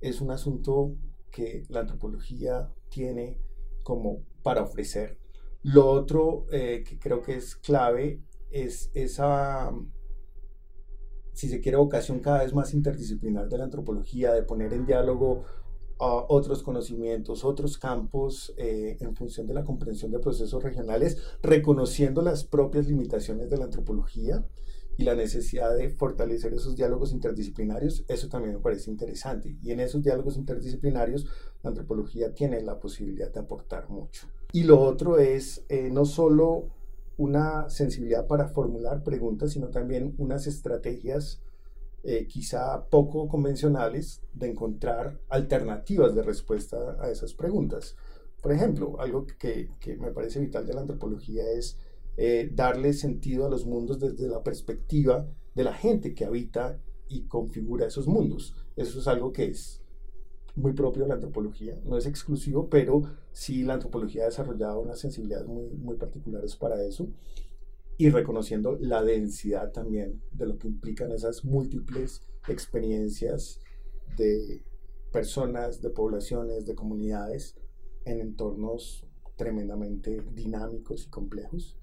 es 0.00 0.20
un 0.20 0.32
asunto 0.32 0.96
que 1.30 1.64
la 1.68 1.80
antropología 1.80 2.70
tiene 2.90 3.38
como 3.84 4.24
para 4.42 4.62
ofrecer 4.62 5.21
lo 5.62 5.88
otro 5.88 6.46
eh, 6.50 6.84
que 6.86 6.98
creo 6.98 7.22
que 7.22 7.36
es 7.36 7.54
clave 7.56 8.20
es 8.50 8.90
esa, 8.94 9.72
si 11.32 11.48
se 11.48 11.60
quiere, 11.60 11.78
vocación 11.78 12.20
cada 12.20 12.42
vez 12.42 12.52
más 12.52 12.74
interdisciplinar 12.74 13.48
de 13.48 13.58
la 13.58 13.64
antropología, 13.64 14.32
de 14.32 14.42
poner 14.42 14.72
en 14.72 14.86
diálogo 14.86 15.44
uh, 16.00 16.24
otros 16.28 16.62
conocimientos, 16.62 17.44
otros 17.44 17.78
campos 17.78 18.52
eh, 18.56 18.98
en 19.00 19.14
función 19.14 19.46
de 19.46 19.54
la 19.54 19.64
comprensión 19.64 20.10
de 20.10 20.18
procesos 20.18 20.62
regionales, 20.62 21.16
reconociendo 21.42 22.22
las 22.22 22.44
propias 22.44 22.88
limitaciones 22.88 23.48
de 23.48 23.56
la 23.56 23.64
antropología 23.64 24.44
y 24.98 25.04
la 25.04 25.14
necesidad 25.14 25.74
de 25.74 25.88
fortalecer 25.88 26.52
esos 26.52 26.76
diálogos 26.76 27.12
interdisciplinarios, 27.12 28.04
eso 28.08 28.28
también 28.28 28.56
me 28.56 28.60
parece 28.60 28.90
interesante. 28.90 29.56
Y 29.62 29.70
en 29.70 29.80
esos 29.80 30.02
diálogos 30.02 30.36
interdisciplinarios, 30.36 31.26
la 31.62 31.70
antropología 31.70 32.34
tiene 32.34 32.60
la 32.60 32.78
posibilidad 32.78 33.32
de 33.32 33.40
aportar 33.40 33.88
mucho. 33.88 34.26
Y 34.52 34.64
lo 34.64 34.80
otro 34.80 35.18
es 35.18 35.64
eh, 35.68 35.90
no 35.90 36.04
solo 36.04 36.68
una 37.16 37.68
sensibilidad 37.70 38.26
para 38.26 38.48
formular 38.48 39.02
preguntas, 39.02 39.52
sino 39.52 39.68
también 39.68 40.14
unas 40.18 40.46
estrategias 40.46 41.42
eh, 42.04 42.26
quizá 42.26 42.84
poco 42.88 43.28
convencionales 43.28 44.22
de 44.32 44.50
encontrar 44.50 45.20
alternativas 45.28 46.14
de 46.14 46.22
respuesta 46.22 46.96
a 47.00 47.10
esas 47.10 47.32
preguntas. 47.32 47.96
Por 48.42 48.52
ejemplo, 48.52 49.00
algo 49.00 49.24
que, 49.24 49.70
que 49.78 49.96
me 49.96 50.10
parece 50.10 50.40
vital 50.40 50.66
de 50.66 50.74
la 50.74 50.80
antropología 50.80 51.44
es 51.50 51.78
eh, 52.16 52.50
darle 52.52 52.92
sentido 52.92 53.46
a 53.46 53.50
los 53.50 53.64
mundos 53.64 53.98
desde 53.98 54.28
la 54.28 54.42
perspectiva 54.42 55.26
de 55.54 55.64
la 55.64 55.72
gente 55.72 56.14
que 56.14 56.24
habita 56.24 56.78
y 57.08 57.26
configura 57.26 57.86
esos 57.86 58.06
mundos. 58.06 58.54
Eso 58.76 58.98
es 58.98 59.06
algo 59.06 59.32
que 59.32 59.46
es 59.46 59.81
muy 60.54 60.72
propio 60.72 61.02
de 61.02 61.08
la 61.08 61.14
antropología, 61.14 61.78
no 61.84 61.96
es 61.96 62.06
exclusivo, 62.06 62.68
pero 62.68 63.02
sí 63.32 63.62
la 63.62 63.74
antropología 63.74 64.22
ha 64.22 64.26
desarrollado 64.26 64.80
unas 64.80 65.00
sensibilidades 65.00 65.46
muy, 65.46 65.70
muy 65.70 65.96
particulares 65.96 66.56
para 66.56 66.82
eso 66.82 67.08
y 67.96 68.10
reconociendo 68.10 68.76
la 68.80 69.02
densidad 69.02 69.72
también 69.72 70.22
de 70.32 70.46
lo 70.46 70.58
que 70.58 70.68
implican 70.68 71.12
esas 71.12 71.44
múltiples 71.44 72.22
experiencias 72.48 73.60
de 74.16 74.64
personas, 75.12 75.80
de 75.80 75.90
poblaciones, 75.90 76.66
de 76.66 76.74
comunidades 76.74 77.56
en 78.04 78.20
entornos 78.20 79.06
tremendamente 79.36 80.22
dinámicos 80.34 81.06
y 81.06 81.10
complejos. 81.10 81.76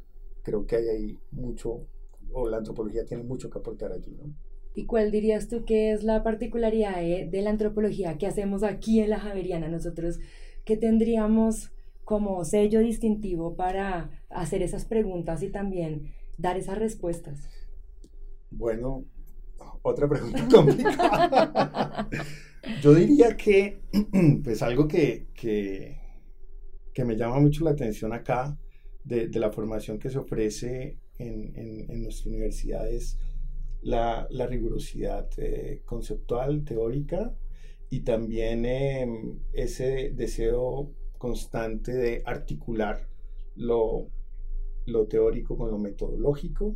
Creo 0.43 0.65
que 0.65 0.77
hay 0.77 0.88
ahí 0.89 1.19
mucho, 1.32 1.86
o 2.34 2.47
la 2.47 2.58
antropología 2.58 3.05
tiene 3.05 3.23
mucho 3.23 3.49
que 3.49 3.60
aportar 3.60 3.91
allí, 3.91 4.12
¿no? 4.12 4.34
¿Y 4.75 4.86
cuál 4.86 5.12
dirías 5.12 5.47
tú 5.47 5.65
que 5.65 5.91
es 5.91 6.03
la 6.03 6.23
particularidad 6.23 6.95
de, 6.97 7.41
la 7.41 7.49
antropología 7.49 8.17
que 8.17 8.27
hacemos 8.27 8.63
aquí 8.63 8.99
en 8.99 9.10
la 9.10 9.19
Javeriana? 9.19 9.67
Nosotros, 9.67 10.19
¿qué 10.63 10.77
tendríamos 10.77 11.71
como 12.03 12.43
sello 12.45 12.79
distintivo 12.79 13.55
para 13.55 14.10
hacer 14.29 14.62
esas 14.62 14.86
preguntas 14.86 15.41
y 15.43 15.49
también 15.49 16.13
dar 16.38 16.58
esas 16.58 16.77
respuestas? 16.77 17.49
Bueno, 18.51 19.05
otra 19.82 20.08
pregunta 20.08 20.47
complicada. 20.51 22.08
Yo 22.82 22.93
diría 22.93 23.36
que, 23.36 23.82
pues 24.43 24.62
algo 24.62 24.88
que, 24.88 25.27
que, 25.34 25.97
que, 26.93 27.05
me 27.05 27.15
llama 27.15 27.39
mucho 27.39 27.63
la 27.63 27.71
atención 27.71 28.13
acá 28.13 28.58
de, 29.03 29.27
de 29.27 29.39
la 29.39 29.51
formación 29.51 29.97
que 29.97 30.10
se 30.10 30.19
ofrece 30.19 30.99
en, 31.17 31.55
en, 31.55 31.89
en 31.89 32.03
la, 33.81 34.27
rigurosidad 34.47 35.29
eh, 35.37 35.81
conceptual, 35.85 36.63
teórica 36.63 37.33
y 37.89 38.01
también 38.01 38.65
em, 38.65 39.39
ese 39.53 40.11
deseo 40.11 40.91
constante 41.17 41.93
de 41.93 42.21
articular 42.25 43.07
lo, 43.55 44.07
lo 44.85 45.07
teórico 45.07 45.57
con 45.57 45.71
lo 45.71 45.77
metodológico, 45.77 46.75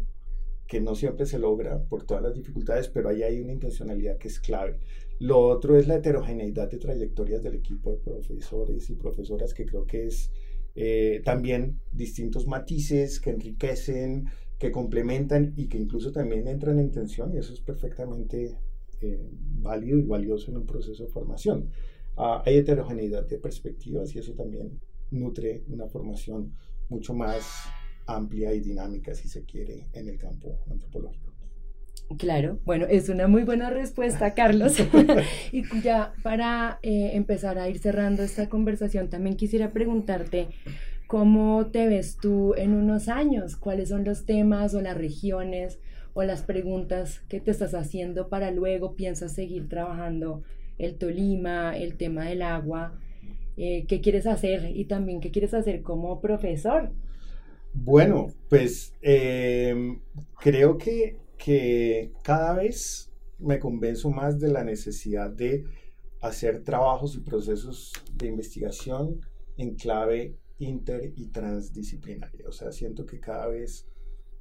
que 0.68 0.82
no 0.82 0.96
siempre 0.96 1.26
se 1.26 1.40
logra 1.40 1.84
por 1.84 2.04
todas 2.04 2.24
las 2.24 2.34
dificultades, 2.34 2.88
pero 2.90 3.10
ahí 3.10 3.24
hay 3.24 3.40
una 3.40 3.54
intencionalidad 3.54 4.18
que 4.18 4.28
es 4.28 4.40
clave. 4.40 4.80
Lo 5.20 5.40
otro 5.48 5.78
es 5.78 5.88
la 5.88 5.96
heterogeneidad 5.96 6.70
de 6.70 6.78
trayectorias 6.78 7.44
del 7.44 7.56
equipo 7.56 7.92
de 7.92 7.98
profesores 7.98 8.90
y 8.90 8.96
profesoras, 8.96 9.54
que 9.54 9.66
creo 9.66 9.86
que 9.86 10.08
es 10.08 10.32
eh, 10.76 11.22
también 11.24 11.80
distintos 11.92 12.48
matices 12.48 13.20
que 13.20 13.30
enriquecen 13.30 14.26
que 14.60 14.72
complementan 14.72 15.54
y 15.58 15.68
que 15.68 15.78
incluso 15.78 16.12
también 16.12 16.48
entran 16.48 16.80
en 16.80 16.92
tensión 16.92 17.34
y 17.34 17.38
eso 17.38 17.54
es 17.54 17.60
perfectamente 17.60 18.58
eh, 19.02 19.30
válido 19.60 20.00
y 20.00 20.04
valioso 20.04 20.52
en 20.52 20.58
un 20.58 20.66
proceso 20.66 21.04
de 21.04 21.10
formación. 21.10 21.70
Ah, 22.16 22.44
hay 22.46 22.58
heterogeneidad 22.58 23.28
de 23.28 23.38
perspectivas 23.38 24.16
y 24.16 24.20
eso 24.20 24.34
también 24.34 24.80
nutre 25.12 25.64
una 25.68 25.88
formación 25.88 26.54
mucho 26.90 27.14
más 27.14 27.66
amplia 28.06 28.54
y 28.54 28.60
dinámica, 28.60 29.14
si 29.14 29.28
se 29.28 29.44
quiere, 29.44 29.88
en 29.94 30.10
el 30.10 30.18
campo 30.18 30.60
antropológico. 30.70 31.34
Claro, 32.18 32.60
bueno, 32.66 32.86
es 32.86 33.10
una 33.10 33.28
muy 33.28 33.44
buena 33.44 33.70
respuesta, 33.70 34.34
Carlos. 34.34 34.76
y 35.52 35.64
ya 35.82 36.14
para 36.22 36.80
eh, 36.84 37.12
empezar 37.14 37.58
a 37.58 37.70
ir 37.70 37.80
cerrando 37.80 38.24
esta 38.24 38.50
conversación, 38.50 39.10
también 39.10 39.36
quisiera 39.36 39.72
preguntarte 39.72 40.50
¿Cómo 41.14 41.68
te 41.68 41.88
ves 41.88 42.18
tú 42.20 42.56
en 42.56 42.74
unos 42.74 43.08
años? 43.08 43.56
¿Cuáles 43.56 43.90
son 43.90 44.04
los 44.04 44.26
temas 44.26 44.74
o 44.74 44.82
las 44.82 44.98
regiones 44.98 45.80
o 46.16 46.24
las 46.24 46.42
preguntas 46.42 47.20
que 47.30 47.40
te 47.40 47.52
estás 47.52 47.76
haciendo 47.76 48.30
para 48.30 48.50
luego 48.50 48.96
piensas 48.96 49.32
seguir 49.32 49.70
trabajando 49.70 50.42
el 50.80 50.98
Tolima, 50.98 51.78
el 51.78 51.98
tema 51.98 52.26
del 52.26 52.42
agua? 52.42 53.00
Eh, 53.58 53.86
¿Qué 53.88 54.02
quieres 54.02 54.26
hacer 54.26 54.76
y 54.76 54.86
también 54.86 55.22
qué 55.22 55.30
quieres 55.30 55.54
hacer 55.54 55.84
como 55.84 56.20
profesor? 56.20 56.92
Bueno, 57.76 58.34
pues 58.50 58.96
em, 59.04 60.02
creo 60.40 60.80
que, 60.80 61.20
que 61.38 62.12
cada 62.24 62.56
vez 62.56 63.14
me 63.38 63.60
convenzo 63.60 64.10
más 64.10 64.40
de 64.40 64.52
la 64.52 64.64
necesidad 64.64 65.30
de 65.30 65.64
hacer 66.22 66.64
trabajos 66.64 67.16
y 67.16 67.20
procesos 67.20 67.94
de 68.16 68.30
investigación 68.30 69.22
en 69.58 69.76
clave 69.76 70.40
inter 70.60 71.14
y 71.16 71.28
transdisciplinaria. 71.28 72.48
O 72.48 72.52
sea, 72.52 72.72
siento 72.72 73.06
que 73.06 73.20
cada 73.20 73.48
vez 73.48 73.88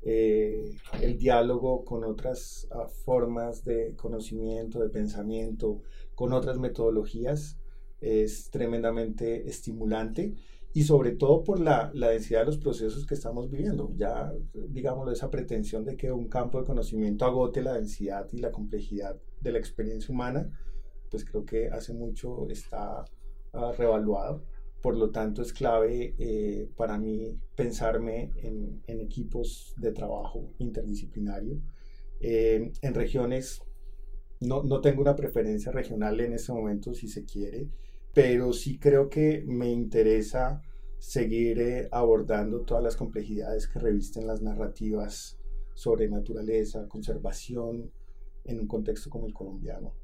eh, 0.05 0.77
el 1.01 1.16
diálogo 1.16 1.85
con 1.85 2.05
otras 2.05 2.66
ah, 2.72 2.87
formas 3.05 3.64
de 3.64 3.94
conocimiento, 3.94 4.81
de 4.81 4.88
pensamiento, 4.88 5.81
con 6.14 6.33
otras 6.33 6.59
metodologías, 6.59 7.59
es 8.01 8.51
tremendamente 8.51 9.48
estimulante 9.48 10.35
y 10.75 10.83
sobre 10.83 11.12
todo 11.12 11.44
por 11.44 11.61
la, 11.61 11.90
la, 11.94 12.09
densidad 12.09 12.40
de 12.40 12.46
los 12.46 12.59
procesos 12.59 13.07
que 13.07 13.14
estamos 13.14 13.48
viviendo. 13.48 13.92
Ya, 13.96 14.33
digamos, 14.68 15.11
esa 15.12 15.31
pretensión 15.31 15.85
de 15.85 15.96
que 15.96 16.11
un 16.11 16.29
campo 16.29 16.59
de 16.59 16.66
conocimiento 16.66 17.25
agote 17.25 17.62
la 17.62 17.75
densidad 17.75 18.27
y 18.33 18.38
la 18.38 18.51
complejidad 18.51 19.16
de 19.40 19.53
la 19.53 19.59
experiencia 19.59 20.12
humana, 20.12 20.48
pues 21.11 21.25
creo 21.25 21.44
que 21.44 21.68
hace 21.68 21.92
mucho 21.92 22.48
está 22.48 23.05
uh, 23.53 23.72
revaluado. 23.77 24.42
Por 24.83 24.97
lo 24.97 25.11
tanto, 25.11 25.42
es 25.42 25.53
clave 25.53 26.16
eh, 26.18 26.68
para 26.77 26.99
mí 26.99 27.38
pensarme 27.55 28.33
en, 28.37 28.83
equipos 28.87 29.75
de 29.77 29.92
trabajo 29.92 30.55
interdisciplinario. 30.59 31.62
Eh, 32.21 32.73
en 32.83 32.95
regiones, 32.95 33.62
no, 34.40 34.64
no, 34.64 34.81
tengo 34.81 35.01
una 35.01 35.14
preferencia 35.14 35.71
regional 35.71 36.21
en 36.21 36.33
este 36.33 36.53
momento, 36.53 36.95
si 36.95 37.07
se 37.07 37.25
quiere, 37.25 37.68
pero 38.12 38.53
sí 38.53 38.79
creo 38.79 39.09
que 39.09 39.45
me 39.47 39.71
interesa 39.71 40.62
seguir 40.99 41.61
eh, 41.61 41.88
abordando 41.92 42.62
todas 42.62 42.83
las 42.83 42.97
complejidades 42.97 43.68
que 43.68 43.79
revisten 43.79 44.27
las 44.27 44.42
narrativas 44.42 45.38
sobre 45.75 46.09
naturaleza, 46.09 46.88
conservación, 46.88 47.92
en 48.45 48.59
un 48.59 48.66
contexto 48.66 49.11
como 49.11 49.27
el 49.27 49.33
colombiano, 49.33 49.95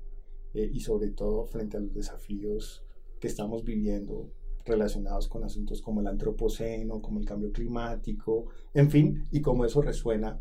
y 0.55 0.81
sobre 0.81 1.11
todo 1.11 1.45
frente 1.45 1.77
a 1.77 1.81
los 1.81 1.93
desafíos 1.93 2.85
que 3.21 3.27
estamos 3.27 3.64
viviendo 3.64 4.31
relacionados 4.69 5.29
con 5.29 5.45
asuntos 5.45 5.83
como 5.83 6.01
el 6.01 6.07
antropoceno, 6.07 7.01
como 7.01 7.19
el 7.19 7.27
cambio 7.27 7.51
climático, 7.51 8.47
en 8.75 8.91
fin, 8.91 9.27
y 9.31 9.41
cómo 9.41 9.65
eso 9.65 9.83
resuena 9.83 10.39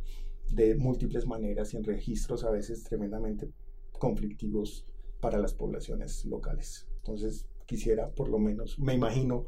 de 0.49 0.75
múltiples 0.75 1.25
maneras 1.25 1.73
y 1.73 1.77
en 1.77 1.83
registros 1.83 2.43
a 2.43 2.51
veces 2.51 2.83
tremendamente 2.83 3.49
conflictivos 3.91 4.85
para 5.19 5.39
las 5.39 5.53
poblaciones 5.53 6.25
locales. 6.25 6.87
Entonces, 6.97 7.47
quisiera 7.65 8.09
por 8.09 8.29
lo 8.29 8.39
menos, 8.39 8.79
me 8.79 8.93
imagino, 8.93 9.47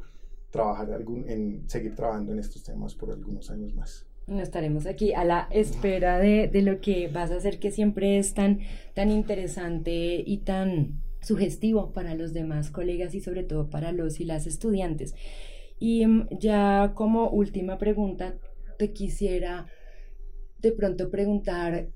trabajar 0.50 0.92
algún, 0.92 1.28
en 1.28 1.68
seguir 1.68 1.94
trabajando 1.94 2.32
en 2.32 2.40
estos 2.40 2.62
temas 2.62 2.94
por 2.94 3.10
algunos 3.10 3.50
años 3.50 3.74
más. 3.74 4.06
No 4.26 4.40
estaremos 4.40 4.86
aquí 4.86 5.12
a 5.12 5.24
la 5.24 5.48
espera 5.50 6.18
de, 6.18 6.48
de, 6.48 6.62
lo 6.62 6.80
que 6.80 7.08
vas 7.08 7.30
a 7.30 7.36
hacer, 7.36 7.58
que 7.58 7.70
siempre 7.70 8.18
es 8.18 8.34
tan, 8.34 8.60
tan 8.94 9.10
interesante 9.10 10.22
y 10.24 10.38
tan 10.38 11.02
sugestivo 11.22 11.92
para 11.92 12.14
los 12.14 12.32
demás 12.32 12.70
colegas 12.70 13.14
y 13.14 13.20
sobre 13.20 13.42
todo 13.42 13.70
para 13.70 13.92
los 13.92 14.20
y 14.20 14.24
las 14.24 14.46
estudiantes. 14.46 15.14
Y 15.78 16.06
mm, 16.06 16.28
ya 16.38 16.92
como 16.94 17.30
última 17.30 17.78
pregunta, 17.78 18.36
te 18.78 18.92
quisiera 18.92 19.66
de 20.60 20.72
pronto 20.72 21.10
preguntar, 21.10 21.88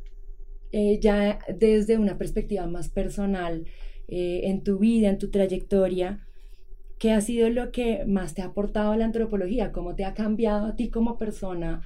eh, 0.72 0.98
ya 1.00 1.38
desde 1.58 1.98
una 1.98 2.18
perspectiva 2.18 2.66
más 2.66 2.88
personal, 2.88 3.64
eh, 4.08 4.42
en 4.44 4.62
tu 4.62 4.78
vida, 4.78 5.08
en 5.08 5.18
tu 5.18 5.30
trayectoria, 5.30 6.26
¿qué 6.98 7.12
ha 7.12 7.20
sido 7.20 7.48
lo 7.50 7.72
que 7.72 8.04
más 8.06 8.34
te 8.34 8.42
ha 8.42 8.46
aportado 8.46 8.94
la 8.96 9.04
antropología? 9.06 9.72
¿Cómo 9.72 9.94
te 9.94 10.04
ha 10.04 10.14
cambiado 10.14 10.66
a 10.66 10.76
ti 10.76 10.90
como 10.90 11.18
persona? 11.18 11.82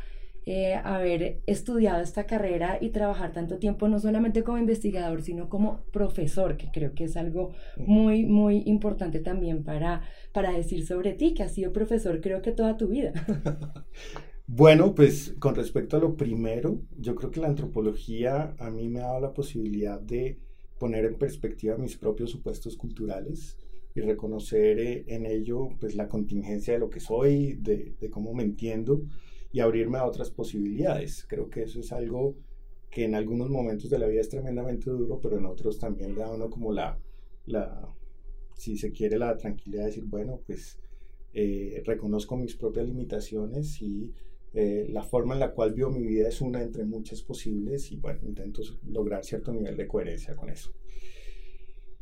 Eh, 0.51 0.73
haber 0.83 1.43
estudiado 1.45 2.03
esta 2.03 2.25
carrera 2.25 2.79
y 2.81 2.89
trabajar 2.89 3.35
tanto 3.35 3.59
tiempo 3.59 3.87
no 3.87 4.01
solamente 4.01 4.43
como 4.45 4.57
investigador, 4.57 5.21
sino 5.21 5.51
como 5.51 5.83
profesor, 5.93 6.57
que 6.57 6.71
creo 6.73 6.95
que 6.95 7.05
es 7.05 7.19
algo 7.19 7.53
muy, 7.77 8.25
muy 8.25 8.63
importante 8.65 9.21
también 9.21 9.63
para, 9.63 10.01
para 10.33 10.53
decir 10.53 10.87
sobre 10.87 11.13
ti, 11.13 11.35
que 11.35 11.43
has 11.43 11.53
sido 11.53 11.71
profesor 11.75 12.23
creo 12.23 12.41
que 12.41 12.53
toda 12.53 12.79
tu 12.79 12.89
vida. 12.89 13.13
Bueno, 14.51 14.95
pues 14.95 15.35
con 15.39 15.55
respecto 15.55 15.99
a 15.99 16.01
lo 16.01 16.17
primero, 16.17 16.81
yo 16.97 17.15
creo 17.15 17.31
que 17.31 17.41
la 17.41 17.49
antropología 17.49 18.55
a 18.59 18.71
mí 18.71 18.89
me 18.89 19.01
ha 19.01 19.09
dado 19.09 19.21
la 19.21 19.35
posibilidad 19.35 20.01
de 20.01 20.39
poner 20.79 21.05
en 21.05 21.17
perspectiva 21.17 21.77
mis 21.77 21.99
propios 21.99 22.31
supuestos 22.31 22.75
culturales 22.79 23.59
y 23.95 24.01
reconocer 24.01 24.79
eh, 24.79 25.05
en 25.09 25.27
ello 25.27 25.69
pues 25.79 25.95
la 25.97 26.09
contingencia 26.09 26.73
de 26.73 26.81
lo 26.81 26.89
que 26.89 27.01
soy, 27.01 27.59
de, 27.61 27.95
de 28.01 28.09
cómo 28.09 28.33
me 28.33 28.43
entiendo 28.43 29.03
y 29.53 29.61
abrirme 29.61 29.99
a 29.99 30.07
otras 30.07 30.31
posibilidades. 30.31 31.25
Creo 31.29 31.49
que 31.49 31.63
eso 31.63 31.81
es 31.81 31.93
algo 31.93 32.37
que 32.91 33.05
en 33.05 33.15
algunos 33.15 33.51
momentos 33.51 33.91
de 33.91 33.99
la 33.99 34.07
vida 34.07 34.21
es 34.21 34.29
tremendamente 34.29 34.91
duro, 34.91 35.21
pero 35.21 35.39
en 35.39 35.47
otros 35.47 35.79
también 35.79 36.15
le 36.15 36.21
da 36.21 36.31
uno 36.31 36.49
como 36.49 36.73
la, 36.73 36.99
la 37.47 37.95
si 38.55 38.77
se 38.77 38.93
quiere, 38.93 39.19
la 39.19 39.37
tranquilidad 39.37 39.83
de 39.83 39.89
decir, 39.89 40.05
bueno, 40.05 40.41
pues 40.47 40.79
eh, 41.33 41.83
reconozco 41.85 42.37
mis 42.37 42.57
propias 42.57 42.87
limitaciones 42.87 43.81
y 43.83 44.13
eh, 44.55 44.87
la 44.91 45.03
forma 45.03 45.35
en 45.35 45.41
la 45.41 45.53
cual 45.53 45.75
vivo 45.75 45.91
mi 45.91 46.05
vida 46.05 46.29
es 46.29 46.41
una 46.41 46.63
entre 46.63 46.85
muchas 46.85 47.23
posibles 47.23 47.93
y 47.93 47.97
bueno, 47.97 48.21
intento 48.25 48.63
lograr 48.87 49.25
cierto 49.25 49.53
nivel 49.53 49.77
de 49.77 49.87
coherencia 49.87 50.35
con 50.35 50.49
eso. 50.49 50.73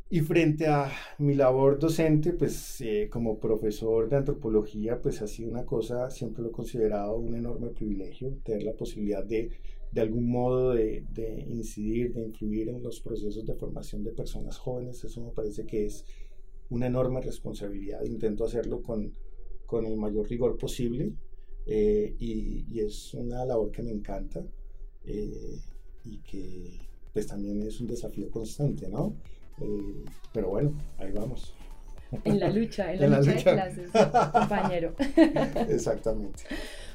Y 0.09 0.21
frente 0.21 0.67
a 0.67 0.89
mi 1.17 1.35
labor 1.35 1.79
docente, 1.79 2.31
pues 2.31 2.79
eh, 2.79 3.09
como 3.11 3.39
profesor 3.39 4.09
de 4.09 4.15
antropología, 4.15 5.01
pues 5.01 5.21
ha 5.21 5.27
sido 5.27 5.51
una 5.51 5.65
cosa, 5.65 6.09
siempre 6.09 6.43
lo 6.43 6.49
he 6.49 6.51
considerado 6.53 7.17
un 7.17 7.35
enorme 7.35 7.69
privilegio, 7.71 8.37
tener 8.43 8.63
la 8.63 8.73
posibilidad 8.73 9.25
de, 9.25 9.49
de 9.91 10.01
algún 10.01 10.29
modo, 10.29 10.73
de, 10.73 11.05
de, 11.13 11.45
incidir, 11.49 12.13
de 12.13 12.21
influir 12.21 12.69
en 12.69 12.81
los 12.81 13.01
procesos 13.01 13.45
de 13.45 13.55
formación 13.55 14.03
de 14.03 14.11
personas 14.13 14.57
jóvenes. 14.57 15.03
Eso 15.03 15.21
me 15.21 15.31
parece 15.31 15.65
que 15.65 15.85
es 15.85 16.05
una 16.69 16.87
enorme 16.87 17.19
responsabilidad. 17.21 18.01
Intento 18.05 18.45
hacerlo 18.45 18.81
con, 18.81 19.11
con 19.65 19.85
el 19.85 19.97
mayor 19.97 20.29
rigor 20.29 20.57
posible 20.57 21.13
eh, 21.65 22.15
y, 22.17 22.79
es 22.79 23.13
una 23.13 23.43
labor 23.45 23.71
que 23.71 23.83
me 23.83 23.91
encanta 23.91 24.41
eh, 25.03 25.59
y 26.05 26.19
que 26.19 26.79
pues 27.11 27.27
también 27.27 27.61
es 27.63 27.81
un 27.81 27.87
desafío 27.87 28.29
constante, 28.29 28.87
¿no? 28.87 29.17
Eh, 29.61 30.05
pero 30.33 30.49
bueno, 30.49 30.73
ahí 30.97 31.11
vamos. 31.11 31.53
En 32.23 32.39
la 32.39 32.49
lucha, 32.49 32.93
en 32.93 32.99
la, 33.11 33.19
lucha, 33.19 33.31
de 33.33 33.43
clases, 33.43 33.89
compañero. 34.31 34.93
Exactamente. 35.69 36.43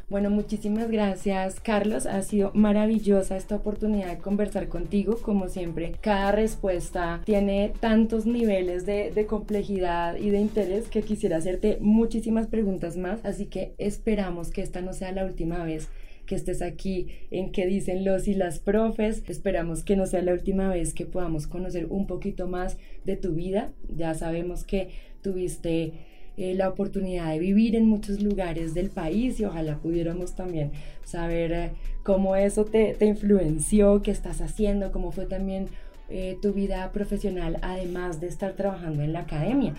Bueno, 0.09 0.29
muchísimas 0.29 0.91
gracias, 0.91 1.59
Carlos. 1.61 2.05
Ha 2.05 2.21
sido 2.23 2.51
maravillosa 2.53 3.37
esta 3.37 3.57
oportunidad 3.57 4.09
de 4.09 4.19
conversar 4.19 4.69
contigo. 4.69 5.17
Como 5.23 5.49
siempre, 5.49 5.95
cada 6.03 6.33
respuesta 6.33 7.23
tiene 7.25 7.73
tantos 7.81 8.27
niveles 8.27 8.85
de, 8.85 9.11
de, 9.11 9.27
complejidad 9.27 10.17
y 10.17 10.29
de 10.29 10.39
interés 10.39 10.89
que 10.89 11.01
quisiera 11.03 11.39
hacerte 11.39 11.79
muchísimas 11.81 12.47
preguntas 12.47 12.99
más. 12.99 13.25
Así 13.25 13.47
que 13.47 13.75
esperamos 13.79 14.51
que 14.51 14.61
esta 14.61 14.83
no 14.83 14.93
sea 14.93 15.13
la 15.13 15.25
última 15.25 15.65
vez 15.65 15.89
que 16.27 16.35
estés 16.35 16.63
aquí 16.63 17.09
en 17.31 17.53
qué 17.53 17.67
dicen 17.67 18.05
los 18.05 18.29
y 18.29 18.35
las 18.35 18.59
profes. 18.59 19.23
Esperamos 19.29 19.83
que 19.83 19.97
no 19.97 20.07
sea 20.07 20.23
la 20.23 20.33
última 20.33 20.69
vez 20.69 20.95
que 20.95 21.07
podamos 21.07 21.47
conocer 21.47 21.87
un 21.87 22.07
poquito 22.07 22.47
más 22.47 22.79
de 23.05 23.17
tu 23.17 23.33
vida. 23.35 23.73
Ya 23.95 24.15
sabemos 24.15 24.65
que 24.65 24.89
tuviste 25.23 25.93
eh, 26.37 26.55
la 26.55 26.69
oportunidad 26.69 27.31
de 27.31 27.39
vivir 27.39 27.77
en 27.77 27.87
muchos 27.87 28.23
lugares 28.23 28.75
del 28.75 28.91
país 28.91 29.39
y 29.39 29.45
ojalá 29.45 29.79
pudiéramos 29.79 30.35
también 30.35 30.73
saber 31.05 31.53
eh, 31.53 31.71
cómo 32.03 32.37
eso 32.37 32.65
te, 32.65 32.95
te, 32.95 33.07
influenció, 33.07 34.03
qué 34.03 34.11
estás 34.11 34.41
haciendo, 34.41 34.93
cómo 34.93 35.13
fue 35.13 35.27
también 35.27 35.69
eh, 36.15 36.37
tu 36.43 36.53
vida 36.53 36.93
profesional, 36.93 37.59
además 37.63 38.21
de 38.21 38.27
estar 38.27 38.53
trabajando 38.53 39.03
en 39.03 39.15
la 39.15 39.21
academia. 39.21 39.75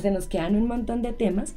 se 0.00 0.10
nos 0.10 0.26
quedan 0.26 0.56
un 0.56 0.66
montón 0.66 1.02
de 1.02 1.12
temas, 1.12 1.54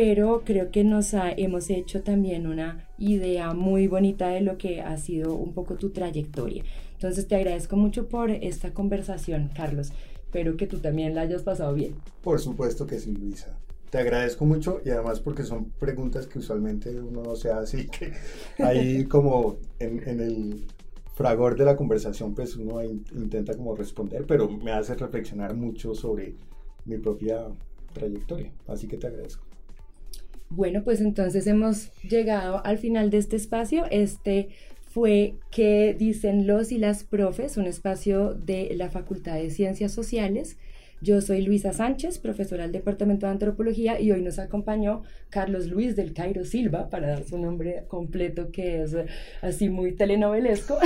pero 0.00 0.44
creo 0.46 0.70
que 0.70 0.82
nos 0.82 1.12
hemos 1.12 1.68
hecho 1.68 2.02
también 2.02 2.46
una 2.46 2.88
idea 2.96 3.52
muy 3.52 3.86
bonita 3.86 4.28
de 4.28 4.40
lo 4.40 4.56
que 4.56 4.80
ha 4.80 4.96
sido 4.96 5.34
un 5.34 5.52
poco 5.52 5.74
tu 5.74 5.90
trayectoria. 5.90 6.64
Entonces 6.94 7.28
te 7.28 7.36
agradezco 7.36 7.76
mucho 7.76 8.08
por 8.08 8.30
esta 8.30 8.72
conversación, 8.72 9.50
Carlos. 9.54 9.92
Espero 10.14 10.56
que 10.56 10.66
tú 10.66 10.78
también 10.78 11.14
la 11.14 11.20
hayas 11.20 11.42
pasado 11.42 11.74
bien. 11.74 11.96
Por 12.22 12.40
supuesto 12.40 12.86
que 12.86 12.98
sí, 12.98 13.12
Luisa. 13.12 13.58
Te 13.90 13.98
agradezco 13.98 14.46
mucho 14.46 14.80
y 14.86 14.88
además 14.88 15.20
porque 15.20 15.42
son 15.42 15.66
preguntas 15.78 16.26
que 16.26 16.38
usualmente 16.38 16.98
uno 16.98 17.22
no 17.22 17.36
se 17.36 17.50
hace 17.50 17.82
y 17.82 17.86
que 17.88 18.14
ahí 18.56 19.04
como 19.04 19.58
en, 19.80 20.08
en 20.08 20.20
el 20.20 20.64
fragor 21.12 21.58
de 21.58 21.66
la 21.66 21.76
conversación 21.76 22.34
pues 22.34 22.56
uno 22.56 22.82
intenta 22.82 23.54
como 23.54 23.76
responder, 23.76 24.24
pero 24.26 24.48
me 24.48 24.72
hace 24.72 24.94
reflexionar 24.94 25.54
mucho 25.54 25.94
sobre 25.94 26.36
mi 26.86 26.96
propia 26.96 27.48
trayectoria. 27.92 28.50
Así 28.66 28.88
que 28.88 28.96
te 28.96 29.06
agradezco. 29.06 29.49
Bueno, 30.50 30.82
pues 30.82 31.00
entonces 31.00 31.46
hemos 31.46 31.92
llegado 32.02 32.60
al 32.66 32.78
final 32.78 33.08
de 33.10 33.18
este 33.18 33.36
espacio. 33.36 33.84
Este 33.88 34.48
fue 34.88 35.36
que 35.52 35.94
dicen 35.96 36.48
los 36.48 36.72
y 36.72 36.78
las 36.78 37.04
profes, 37.04 37.56
un 37.56 37.66
espacio 37.66 38.34
de 38.34 38.74
la 38.74 38.90
Facultad 38.90 39.36
de 39.36 39.50
Ciencias 39.50 39.92
Sociales. 39.92 40.58
Yo 41.02 41.20
soy 41.20 41.42
Luisa 41.42 41.72
Sánchez, 41.72 42.18
profesora 42.18 42.64
del 42.64 42.72
Departamento 42.72 43.26
de 43.26 43.32
Antropología 43.32 44.00
y 44.00 44.10
hoy 44.10 44.22
nos 44.22 44.40
acompañó 44.40 45.02
Carlos 45.30 45.68
Luis 45.68 45.94
del 45.94 46.12
Cairo 46.12 46.44
Silva, 46.44 46.90
para 46.90 47.08
dar 47.08 47.24
su 47.24 47.38
nombre 47.38 47.84
completo 47.86 48.50
que 48.50 48.82
es 48.82 48.96
así 49.42 49.70
muy 49.70 49.92
telenovelesco, 49.92 50.78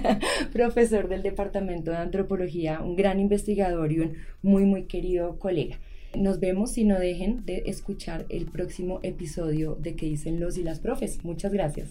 profesor 0.52 1.08
del 1.08 1.22
Departamento 1.22 1.90
de 1.90 1.96
Antropología, 1.96 2.80
un 2.80 2.94
gran 2.94 3.18
investigador 3.18 3.90
y 3.90 3.98
un 3.98 4.14
muy, 4.42 4.64
muy 4.64 4.84
querido 4.84 5.40
colega. 5.40 5.76
Nos 6.14 6.40
vemos 6.40 6.78
y 6.78 6.84
no 6.84 6.98
dejen 6.98 7.44
de 7.44 7.64
escuchar 7.66 8.24
el 8.30 8.46
próximo 8.46 9.00
episodio 9.02 9.74
de 9.74 9.94
¿Qué 9.94 10.06
dicen 10.06 10.40
los 10.40 10.56
y 10.56 10.62
las 10.62 10.80
profes? 10.80 11.22
Muchas 11.24 11.52
gracias. 11.52 11.90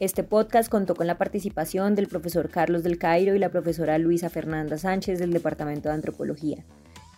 Este 0.00 0.24
podcast 0.24 0.68
contó 0.68 0.96
con 0.96 1.06
la 1.06 1.16
participación 1.16 1.94
del 1.94 2.08
profesor 2.08 2.48
Carlos 2.48 2.82
del 2.82 2.98
Cairo 2.98 3.36
y 3.36 3.38
la 3.38 3.50
profesora 3.50 3.98
Luisa 3.98 4.30
Fernanda 4.30 4.76
Sánchez 4.78 5.20
del 5.20 5.32
Departamento 5.32 5.88
de 5.88 5.94
Antropología 5.94 6.64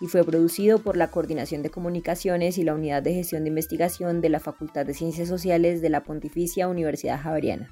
y 0.00 0.06
fue 0.06 0.22
producido 0.22 0.80
por 0.80 0.98
la 0.98 1.10
Coordinación 1.10 1.62
de 1.62 1.70
Comunicaciones 1.70 2.58
y 2.58 2.64
la 2.64 2.74
Unidad 2.74 3.02
de 3.02 3.14
Gestión 3.14 3.44
de 3.44 3.48
Investigación 3.48 4.20
de 4.20 4.28
la 4.28 4.40
Facultad 4.40 4.84
de 4.84 4.92
Ciencias 4.92 5.28
Sociales 5.28 5.80
de 5.80 5.88
la 5.88 6.02
Pontificia 6.02 6.68
Universidad 6.68 7.22
Javeriana. 7.22 7.70